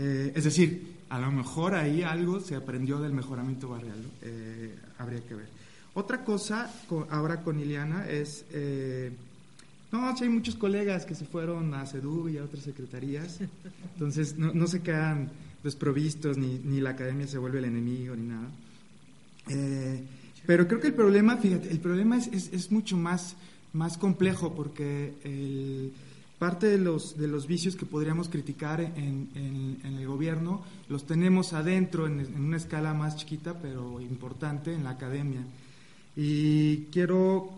[0.00, 5.20] Eh, es decir, a lo mejor ahí algo se aprendió del mejoramiento barrial, eh, habría
[5.26, 5.48] que ver.
[5.94, 9.10] Otra cosa con, ahora con Iliana es, eh,
[9.90, 13.40] no, sí hay muchos colegas que se fueron a CEDUB y a otras secretarías,
[13.94, 15.30] entonces no, no se quedan
[15.64, 18.48] desprovistos ni, ni, la academia se vuelve el enemigo ni nada.
[20.46, 23.34] pero creo que el problema, fíjate, el problema es, es, es mucho más
[23.72, 25.92] más complejo porque el,
[26.38, 31.52] parte de los, de los vicios que podríamos criticar en, en, el gobierno los tenemos
[31.52, 35.40] adentro en, en, una escala más chiquita pero importante en la academia.
[36.16, 37.50] Y quiero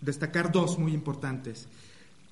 [0.00, 1.66] destacar dos muy importantes.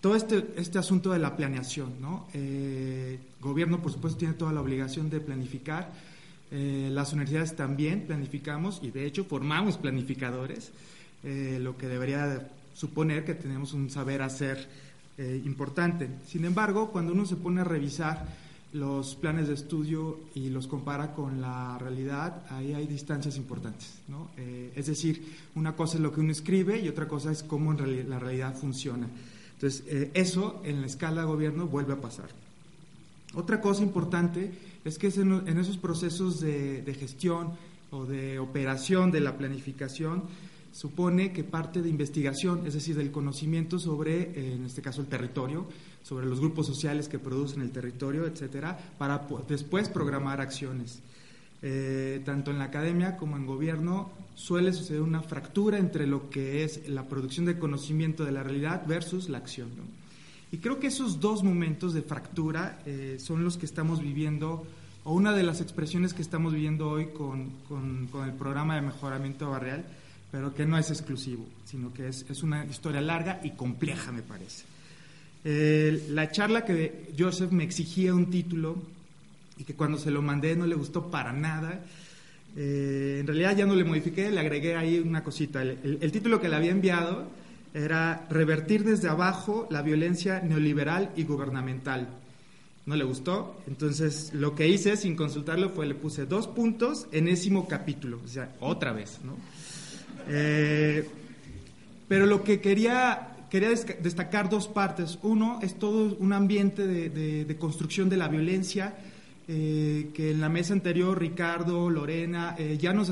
[0.01, 2.29] Todo este, este asunto de la planeación, ¿no?
[2.35, 5.91] Eh, gobierno, por supuesto, tiene toda la obligación de planificar.
[6.51, 10.73] Eh, las universidades también planificamos y, de hecho, formamos planificadores,
[11.23, 14.69] eh, lo que debería suponer que tenemos un saber hacer
[15.17, 16.09] eh, importante.
[16.27, 18.27] Sin embargo, cuando uno se pone a revisar
[18.73, 24.01] los planes de estudio y los compara con la realidad, ahí hay distancias importantes.
[24.37, 27.73] Eh, es decir, una cosa es lo que uno escribe y otra cosa es cómo
[27.73, 29.09] la realidad funciona.
[29.55, 32.31] Entonces, eh, eso en la escala de gobierno vuelve a pasar.
[33.35, 34.53] Otra cosa importante
[34.85, 37.53] es que en, esos procesos de gestión
[37.93, 40.25] o de operación de la planificación,
[40.75, 45.67] supone que parte de investigación, es decir, del conocimiento sobre, en este caso, el territorio,
[46.03, 50.99] sobre los grupos sociales que producen el territorio, etcétera, para después programar acciones.
[51.63, 56.65] Eh, tanto en la academia como en gobierno suele suceder una fractura entre lo que
[56.65, 59.69] es la producción de conocimiento de la realidad versus la acción.
[60.51, 64.67] Y creo que esos dos momentos de fractura eh, son los que estamos viviendo,
[65.05, 68.83] o una de las expresiones que estamos viviendo hoy con, con, con el programa de
[68.83, 69.85] mejoramiento barrial,
[70.35, 74.23] pero que no es exclusivo, sino que es, es una historia larga y compleja, me
[74.23, 74.65] parece.
[75.45, 78.77] Eh, la charla que Joseph me exigía un título
[79.57, 81.85] y que cuando se lo mandé no le gustó para nada.
[82.57, 85.63] Eh, en realidad ya no le modifiqué, le agregué ahí una cosita.
[85.63, 87.29] El, el, el, título que le había enviado
[87.73, 92.09] era Revertir desde abajo la violencia neoliberal y gubernamental.
[92.87, 97.69] No le gustó, entonces lo que hice sin consultarlo fue le puse dos puntos, enésimo
[97.69, 99.37] capítulo, o sea, otra vez, ¿no?
[100.29, 101.09] Eh,
[102.09, 105.19] pero lo que quería, quería destacar dos partes.
[105.23, 108.95] Uno es todo un ambiente de, construcción de la violencia
[109.47, 113.11] eh, que en la mesa anterior Ricardo, Lorena, eh, ya nos,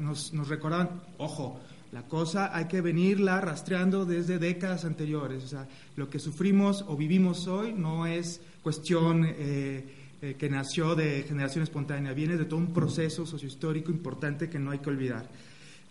[0.00, 1.60] nos, nos, recordaban, ojo,
[1.92, 5.44] la cosa hay que venirla rastreando desde décadas anteriores.
[5.44, 11.62] O sea, lo que sufrimos o vivimos hoy no es cuestión que nació de generación
[11.62, 15.28] espontánea, viene de todo un proceso sociohistórico importante que no hay que olvidar.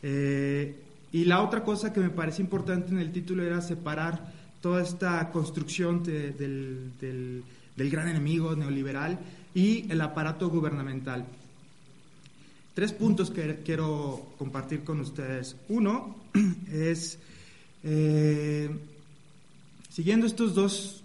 [0.04, 4.34] Y la otra cosa que me parece importante en el título era separar
[4.66, 9.20] toda esta construcción del, del, gran enemigo neoliberal
[9.54, 11.24] y el aparato gubernamental.
[12.74, 15.56] Tres puntos que quiero compartir con ustedes.
[15.70, 16.16] Uno
[16.74, 17.20] es,
[17.84, 18.72] eh,
[19.92, 21.04] siguiendo estos dos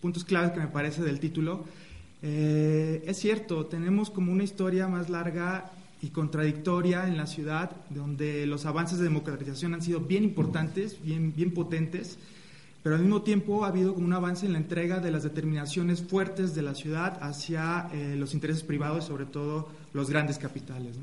[0.00, 1.66] puntos claves que me parece del título,
[2.22, 5.70] eh, es cierto, tenemos como una historia más larga
[6.02, 11.32] y contradictoria en la ciudad, donde los avances de democratización han sido bien importantes, bien,
[11.34, 12.18] bien potentes,
[12.82, 16.56] pero al mismo tiempo ha habido un avance en la entrega de las determinaciones fuertes
[16.56, 20.96] de la ciudad hacia eh, los intereses privados, sobre todo los grandes capitales.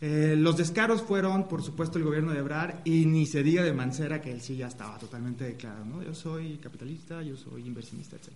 [0.00, 3.72] Eh, los descaros fueron, por supuesto, el gobierno de Ebrar y ni se diga de
[3.72, 5.84] Mancera, que él sí ya estaba totalmente declarado.
[5.84, 6.02] ¿no?
[6.02, 8.32] Yo soy capitalista, yo soy inversionista, etc.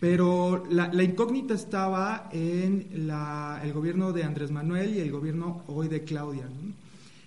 [0.00, 6.04] Pero la, incógnita estaba en el gobierno de Andrés Manuel y el gobierno hoy de
[6.04, 6.48] Claudia.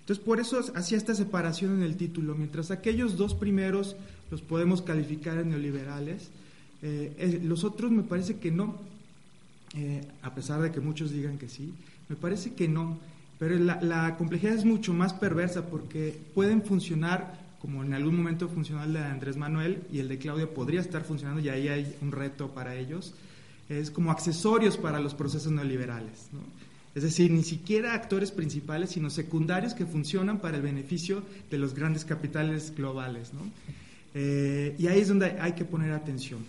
[0.00, 2.34] Entonces, por eso hacía esta separación en el título.
[2.34, 3.94] Mientras aquellos dos primeros
[4.30, 6.30] los podemos calificar en neoliberales.
[6.82, 8.74] Eh, los otros me parece que no,
[9.76, 11.72] eh, a pesar de que muchos digan que sí,
[12.08, 12.98] me parece que no.
[13.38, 18.84] Pero la, complejidad es mucho más perversa porque pueden funcionar como en algún momento funcionó
[18.84, 22.12] el de Andrés Manuel y el de Claudia podría estar funcionando y ahí hay un
[22.12, 23.14] reto para ellos,
[23.70, 26.28] es como accesorios para los procesos neoliberales.
[26.94, 31.72] Es decir, ni siquiera actores principales, sino secundarios que funcionan para el beneficio de los
[31.74, 33.32] grandes capitales globales.
[33.32, 33.40] ¿no?
[34.12, 36.44] Eh, y ahí es donde hay que poner atención.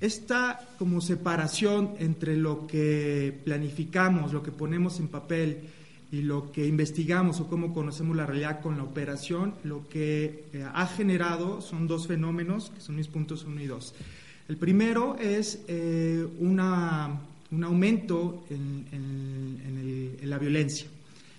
[0.00, 5.58] Esta como separación entre lo que planificamos, lo que ponemos en papel
[6.14, 10.64] y lo que investigamos o cómo conocemos la realidad con la operación, lo que eh,
[10.72, 13.94] ha generado son dos fenómenos, que son mis puntos uno y dos.
[14.46, 20.86] El primero es eh, una, un aumento en, en, la violencia.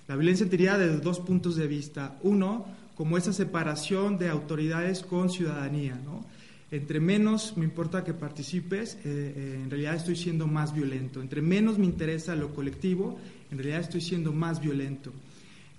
[0.07, 2.17] La violencia tendría desde dos puntos de vista.
[2.21, 2.65] Uno,
[2.95, 5.97] como esa separación de autoridades con ciudadanía.
[6.03, 6.23] ¿no?
[6.71, 11.21] Entre menos me importa que participes, eh, eh, en realidad estoy siendo más violento.
[11.21, 13.17] Entre menos me interesa lo colectivo,
[13.55, 15.11] en realidad estoy siendo más violento.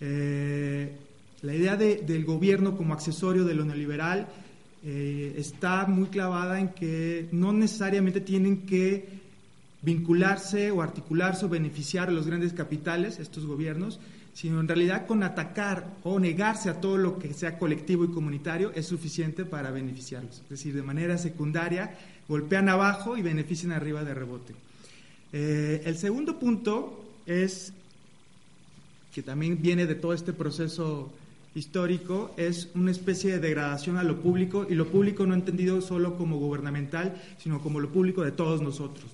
[0.01, 0.93] Eh,
[1.43, 4.27] la idea del gobierno como accesorio de lo neoliberal
[4.83, 9.05] está muy clavada en que no necesariamente tienen que
[9.83, 14.01] vincularse o articularse o beneficiar a los grandes capitales, estos gobiernos,
[14.33, 18.73] sino en realidad con atacar o negarse a todo lo que sea colectivo y comunitario
[18.75, 20.43] es suficiente para beneficiarlos.
[20.43, 21.97] Es decir, de manera secundaria,
[22.29, 24.55] golpean abajo y benefician arriba de rebote.
[25.33, 27.73] Eh, el segundo punto es,
[29.15, 31.13] que también viene de todo este proceso
[31.55, 36.17] histórico, es una especie de degradación a lo público, y lo público no entendido solo
[36.17, 39.07] como gubernamental, sino como lo público de todos nosotros.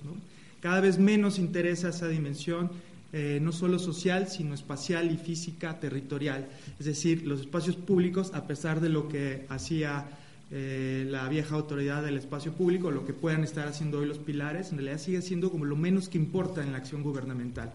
[0.61, 2.69] Cada vez menos interesa esa dimensión
[3.15, 6.47] eh, no solo social, sino espacial y física territorial.
[6.79, 10.05] Es decir, los espacios públicos, a pesar de lo que hacía
[10.51, 14.71] eh, la vieja autoridad del espacio público, lo que puedan estar haciendo hoy los pilares,
[14.71, 17.71] en realidad sigue siendo como lo menos que importa en la acción gubernamental.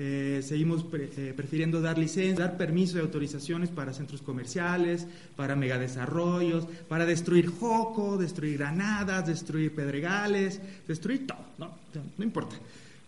[0.00, 7.04] Eh, seguimos prefiriendo dar licencias, dar permiso de autorizaciones para centros comerciales, para megadesarrollos, para
[7.04, 11.72] destruir Joco, destruir granadas, destruir pedregales, destruir todo, no,
[12.16, 12.54] no importa.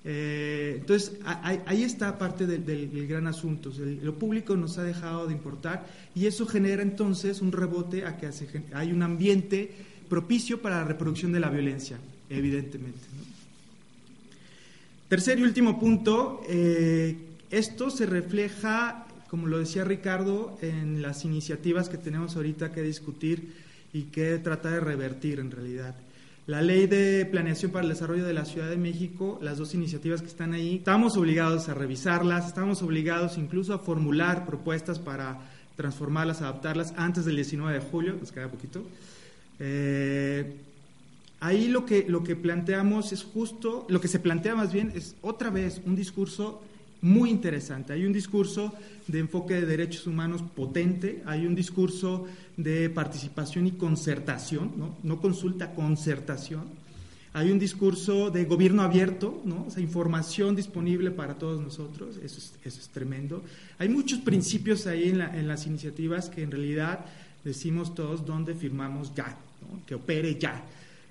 [0.03, 3.71] Eh, entonces, ahí está parte del, gran asunto.
[4.03, 8.31] lo público nos ha dejado de importar y eso genera entonces un rebote a que
[8.73, 9.71] hay un ambiente
[10.09, 11.99] propicio para la reproducción de la violencia,
[12.31, 12.99] evidentemente.
[15.11, 17.17] Tercer y último punto, eh,
[17.51, 23.53] esto se refleja, como lo decía Ricardo, en las iniciativas que tenemos ahorita que discutir
[23.93, 25.97] y que trata de revertir en realidad.
[26.47, 30.23] La ley de planeación para el desarrollo de la Ciudad de México, las dos iniciativas
[30.23, 35.41] que están ahí, estamos obligados a revisarlas, estamos obligados incluso a formular propuestas para
[35.75, 38.87] transformarlas, adaptarlas antes del 19 de julio, nos queda poquito.
[39.59, 40.55] Eh,
[41.41, 45.17] ahí lo que, lo que planteamos es justo, lo que se plantea más bien es
[45.23, 46.63] otra vez un discurso
[47.03, 47.93] muy interesante.
[47.93, 48.75] Hay un discurso
[49.07, 52.27] de enfoque de derechos humanos potente, hay un discurso
[52.57, 54.73] de participación y concertación,
[55.03, 56.65] no, consulta, concertación.
[57.33, 59.69] Hay un discurso de gobierno abierto, ¿no?
[59.75, 63.43] o información disponible para todos nosotros, eso es, eso es tremendo.
[63.79, 67.07] Hay muchos principios ahí en, en, las iniciativas que en realidad
[67.45, 69.37] decimos todos dónde firmamos ya,
[69.87, 70.61] que opere ya.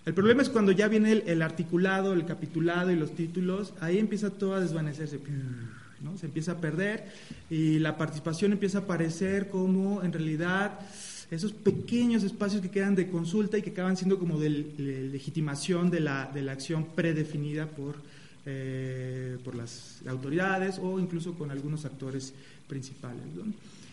[0.09, 4.31] El problema es cuando ya viene el, articulado, el capitulado y los títulos, ahí empieza
[4.31, 5.19] todo a desvanecerse,
[6.01, 6.17] ¿no?
[6.17, 7.05] se empieza a perder
[7.47, 10.79] y la participación empieza a aparecer como en realidad
[11.29, 15.99] esos pequeños espacios que quedan de consulta y que acaban siendo como de, legitimación de
[15.99, 17.97] la, de la, acción predefinida por,
[18.47, 22.33] eh, por las autoridades o incluso con algunos actores
[22.67, 23.21] principales.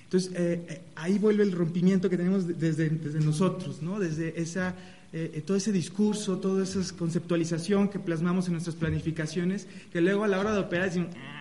[0.04, 3.98] Entonces, eh, eh, ahí vuelve el rompimiento que tenemos desde, desde nosotros, ¿no?
[3.98, 4.74] desde esa,
[5.46, 10.38] todo ese discurso, toda esa conceptualización que plasmamos en nuestras planificaciones, que luego a la
[10.38, 11.36] hora de operar decimos, ah,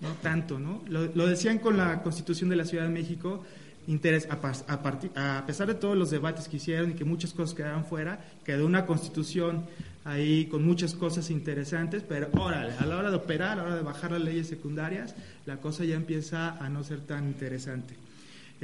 [0.00, 0.82] no tanto, ¿no?
[0.88, 3.44] Lo, decían con la Constitución de la Ciudad de México,
[3.86, 8.18] a, a, pesar de todos los debates que hicieron y que muchas cosas quedaron fuera,
[8.44, 9.64] quedó una constitución
[10.04, 13.76] ahí con muchas cosas interesantes, pero órale, a la hora de operar, a la hora
[13.76, 15.14] de bajar las leyes secundarias,
[15.46, 17.94] la cosa ya empieza a no ser tan interesante.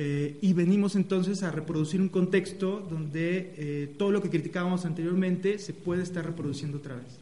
[0.02, 5.58] Eh, y venimos entonces a reproducir un contexto donde eh, todo lo que criticábamos anteriormente
[5.58, 7.18] se puede estar reproduciendo otra vez.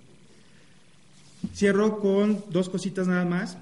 [1.56, 3.58] Cierro con dos cositas nada más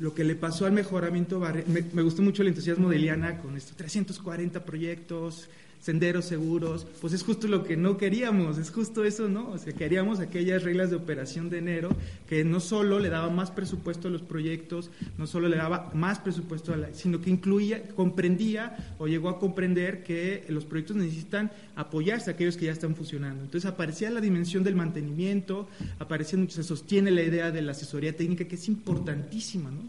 [0.00, 3.56] lo que le pasó al mejoramiento me, me, gustó mucho el entusiasmo de Eliana con
[3.56, 5.48] estos 340 proyectos,
[5.86, 9.50] senderos seguros, pues es justo lo que no queríamos, es justo eso, ¿no?
[9.50, 11.90] O sea, queríamos aquellas reglas de operación de enero
[12.28, 16.18] que no solo le daba más presupuesto a los proyectos, no solo le daba más
[16.18, 21.52] presupuesto, a la, sino que incluía, comprendía o llegó a comprender que los proyectos necesitan
[21.76, 23.44] apoyarse a aquellos que ya están funcionando.
[23.44, 25.68] Entonces aparecía la dimensión del mantenimiento,
[26.00, 29.82] aparecía, se sostiene la idea de la asesoría técnica que es importantísima, ¿no?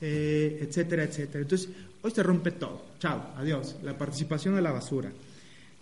[0.00, 1.42] Eh, etcétera, etcétera.
[1.42, 1.68] Entonces,
[2.02, 2.82] hoy se rompe todo.
[2.98, 3.76] Chao, adiós.
[3.84, 5.12] La participación a la basura.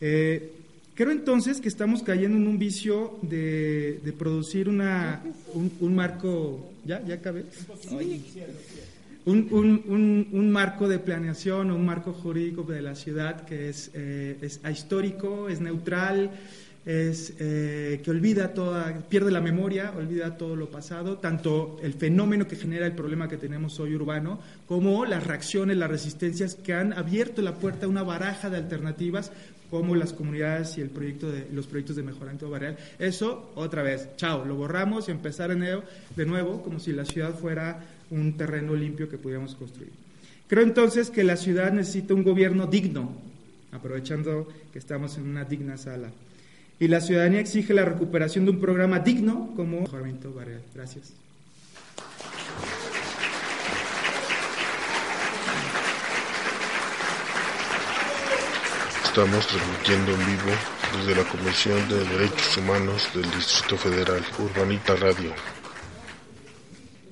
[0.07, 0.53] Eh,
[0.95, 5.23] creo entonces que estamos cayendo en un vicio de, producir una,
[5.55, 6.73] un, marco.
[6.85, 7.03] ¿Ya?
[7.07, 7.47] ¿Ya acabé?
[9.25, 13.91] Un, un, un, marco de planeación o un marco jurídico de la ciudad que es,
[13.95, 16.31] eh, es ahistórico, es neutral,
[16.87, 22.47] es eh, que olvida toda, pierde la memoria, olvida todo lo pasado, tanto el fenómeno
[22.47, 26.93] que genera el problema que tenemos hoy urbano, como las reacciones, las resistencias que han
[26.93, 29.33] abierto la puerta a una baraja de alternativas
[29.75, 32.77] como las comunidades y el proyecto de, los proyectos de mejoramiento barrial.
[33.01, 37.85] Eso, otra vez, chao, lo borramos y empezar de nuevo, como si la ciudad fuera
[38.11, 39.91] un terreno limpio que pudiéramos construir.
[40.47, 43.11] Creo entonces que la ciudad necesita un gobierno digno,
[43.73, 46.11] aprovechando que estamos en una digna sala
[46.79, 50.63] y la ciudadanía exige la recuperación de un programa digno como mejoramiento barrial.
[50.73, 51.24] Gracias.
[59.15, 60.51] Estamos transmitiendo en vivo
[60.99, 65.31] desde la Comisión de Derechos Humanos del Distrito Federal, Urbanita Radio.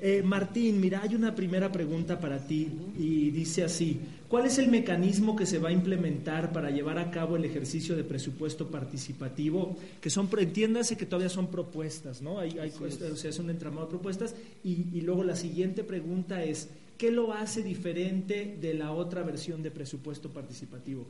[0.00, 4.66] Eh, Martín, mira, hay una primera pregunta para ti y dice así, ¿cuál es el
[4.66, 9.78] mecanismo que se va a implementar para llevar a cabo el ejercicio de presupuesto participativo?
[10.00, 12.40] Que son, entiéndase que todavía son propuestas, ¿no?
[12.40, 14.34] Hay, hay o sea, es un entramado de propuestas.
[14.64, 16.68] Y, y luego la siguiente pregunta es,
[16.98, 21.06] ¿qué lo hace diferente de la otra versión de presupuesto participativo?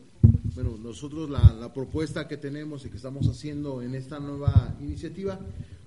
[0.55, 5.39] Bueno, nosotros la, propuesta que tenemos y que estamos haciendo en esta nueva iniciativa,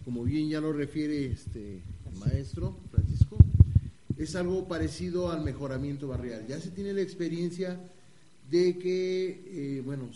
[0.04, 1.82] como bien ya lo refiere este
[2.20, 3.38] maestro Francisco,
[4.18, 6.48] es algo parecido al mejoramiento barrial.
[6.48, 7.80] Ya se tiene la experiencia
[8.50, 9.44] de que,
[9.78, 10.10] eh, bueno,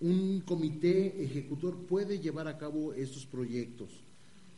[0.00, 3.90] un comité ejecutor puede llevar a cabo estos proyectos.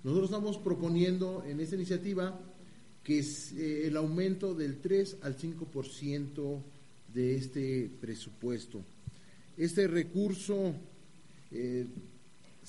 [0.05, 2.41] Nosotros estamos proponiendo en esta iniciativa
[3.09, 6.63] que es eh, el aumento del 3 al 5%
[7.15, 8.85] de este presupuesto.
[9.57, 10.75] Este recurso
[11.51, 11.87] eh,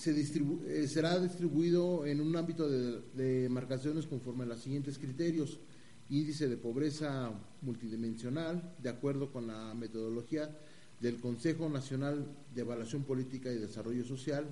[0.05, 5.59] eh, será distribuido en un ámbito de, marcaciones conforme a los siguientes criterios.
[6.09, 10.57] Índice de pobreza multidimensional, de acuerdo con la metodología
[11.01, 12.25] del Consejo Nacional
[12.55, 14.45] de Evaluación Política y Desarrollo Social,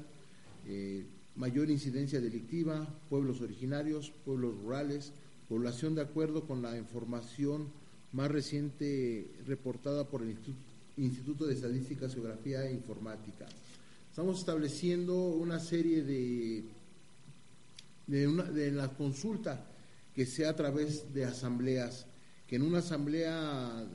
[1.37, 5.13] mayor incidencia delictiva, pueblos originarios, pueblos rurales,
[5.47, 7.67] población de acuerdo con la información
[8.11, 10.35] más reciente reportada por el
[10.97, 13.45] Instituto de Estadística, Geografía e Informática.
[14.09, 16.63] Estamos estableciendo una serie de,
[18.07, 19.65] de, una, de la consulta
[20.15, 22.07] que sea a través de asambleas,
[22.47, 23.85] que en una asamblea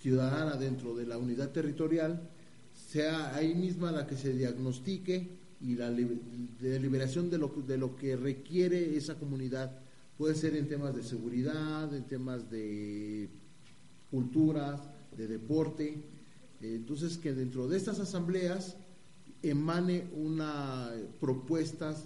[0.00, 2.30] ciudadana dentro de la unidad territorial
[2.74, 5.28] sea ahí misma la que se diagnostique
[5.60, 9.78] y la deliberación de lo, de lo que requiere esa comunidad.
[10.18, 13.28] Puede ser en temas de seguridad, en temas de
[14.10, 14.80] cultura,
[15.16, 15.96] de deporte.
[16.60, 18.76] Entonces, que dentro de estas asambleas
[19.42, 22.04] emane una propuestas,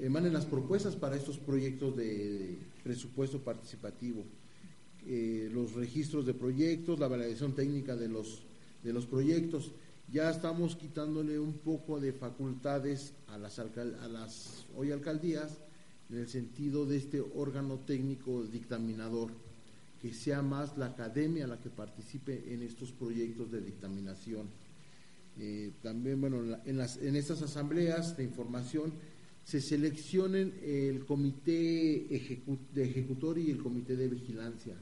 [0.00, 4.24] emanen las propuestas para estos proyectos de presupuesto participativo,
[5.06, 8.42] eh, los registros de proyectos, la validación técnica de los,
[8.82, 9.72] de los proyectos
[10.12, 15.58] ya estamos quitándole un poco de facultades a las, a las hoy alcaldías
[16.12, 19.30] en el sentido de este órgano técnico dictaminador,
[20.00, 24.48] que sea más la academia la que participe en estos proyectos de dictaminación.
[25.38, 28.92] Eh, también, bueno, en, las, en estas asambleas de información
[29.44, 32.06] se seleccionen el comité
[32.74, 34.76] de ejecutor y el comité de vigilancia,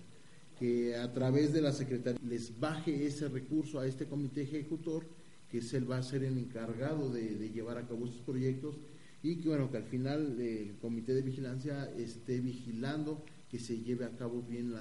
[0.58, 5.06] que a través de la secretaría les baje ese recurso a este comité ejecutor,
[5.48, 8.76] que es el va a ser el encargado de, llevar a cabo estos proyectos
[9.22, 14.04] y que bueno que al final el comité de vigilancia esté vigilando que se lleve
[14.04, 14.72] a cabo bien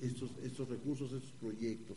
[0.00, 1.96] estos, estos recursos, estos proyectos.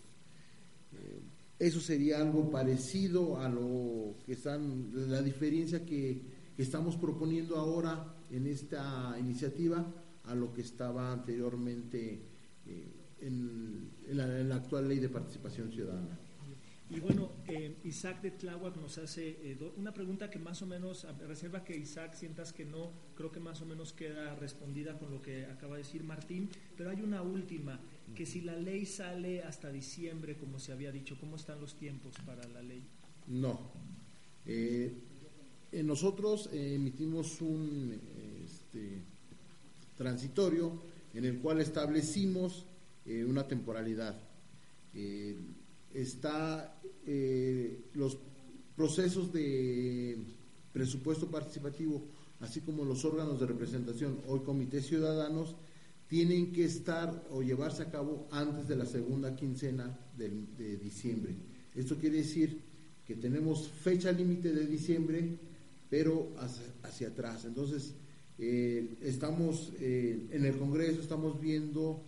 [0.94, 1.22] Eh,
[1.60, 8.48] eso sería algo parecido a lo que están, la diferencia que, estamos proponiendo ahora en
[8.48, 9.86] esta iniciativa
[10.24, 12.19] a lo que estaba anteriormente
[12.65, 12.88] eh,
[13.22, 16.18] en, la, actual ley de participación ciudadana.
[16.89, 21.05] Y bueno, eh, Isaac de Tláhuac nos hace eh, una pregunta que más o menos,
[21.27, 25.22] reserva que Isaac sientas que no, creo que más o menos queda respondida con lo
[25.22, 27.77] que acaba de decir Martín, pero hay una última,
[28.15, 32.15] que si la ley sale hasta diciembre, como se había dicho, ¿cómo están los tiempos
[32.26, 32.81] para la ley?
[33.27, 33.59] No.
[34.45, 34.93] Eh,
[35.84, 37.99] nosotros emitimos un
[38.45, 39.01] este,
[39.97, 40.81] transitorio
[41.14, 42.65] en el cual establecimos
[43.05, 44.15] una temporalidad
[45.93, 46.76] está
[47.07, 48.17] eh, los
[48.75, 50.17] procesos de
[50.73, 52.03] presupuesto participativo,
[52.41, 55.55] así como los órganos de representación, hoy comités ciudadanos,
[56.07, 61.35] tienen que estar o llevarse a cabo antes de la segunda quincena de, diciembre.
[61.73, 62.61] Esto quiere decir
[63.05, 65.38] que tenemos fecha límite de diciembre,
[65.89, 66.34] pero
[66.84, 67.45] hacia, atrás.
[67.45, 67.95] Entonces,
[68.38, 72.03] eh, estamos eh, en el Congreso, estamos viendo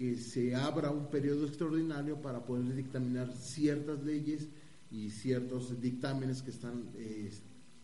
[0.00, 4.48] que se abra un periodo extraordinario para poder dictaminar ciertas leyes
[4.90, 7.30] y ciertos dictámenes que están, eh,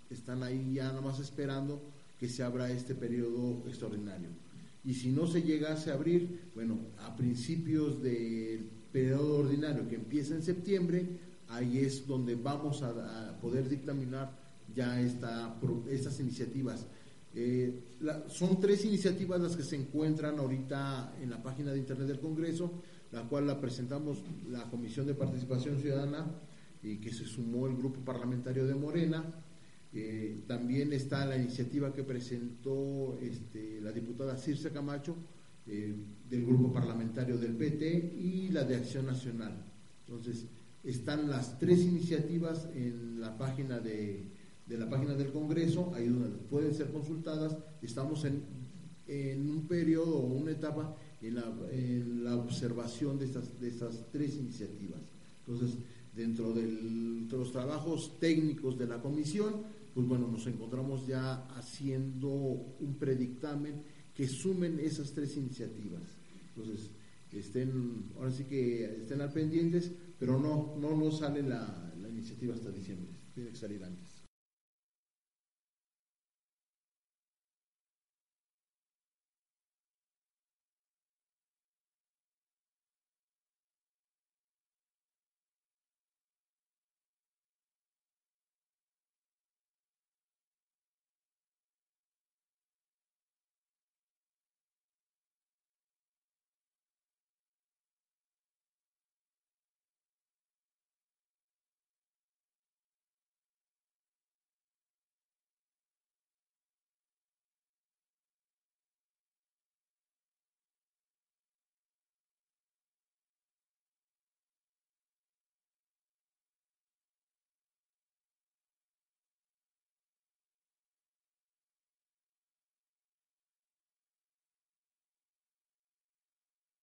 [0.09, 1.83] están ahí ya nada más esperando
[2.19, 4.31] que se abra este periodo extraordinario.
[4.83, 10.35] Y si no se llegase a abrir, bueno, a principios del periodo ordinario que empieza
[10.35, 11.07] en septiembre,
[11.49, 14.33] ahí es donde vamos a, poder dictaminar
[14.75, 15.55] ya esta,
[15.91, 16.87] estas iniciativas
[17.39, 17.99] eh,
[18.29, 22.81] son tres iniciativas las que se encuentran ahorita en la página de internet del Congreso,
[23.13, 26.25] la cual la presentamos la Comisión de Participación Ciudadana
[26.83, 29.23] y que se sumó el grupo parlamentario de Morena.
[29.93, 35.15] Eh, también está la iniciativa que presentó este, la diputada Circe Camacho
[35.67, 35.95] eh,
[36.31, 39.63] del grupo parlamentario del PT y la de Acción Nacional.
[40.07, 40.47] Entonces,
[40.83, 44.36] están las tres iniciativas en la página de
[44.67, 47.57] de la página del Congreso, ahí donde pueden ser consultadas.
[47.83, 48.43] Estamos en,
[49.07, 55.01] en un periodo o una etapa en la, observación de estas, de estas tres iniciativas.
[55.47, 55.79] Entonces,
[56.15, 56.67] dentro de
[57.31, 59.55] los trabajos técnicos de la comisión,
[59.95, 63.83] pues bueno, nos encontramos ya haciendo un predictamen
[64.15, 66.03] que sumen esas tres iniciativas.
[66.55, 66.91] Entonces,
[67.33, 72.55] estén, ahora sí que estén al pendientes, pero no, no nos sale la, la iniciativa
[72.55, 74.06] hasta diciembre, tiene que salir antes.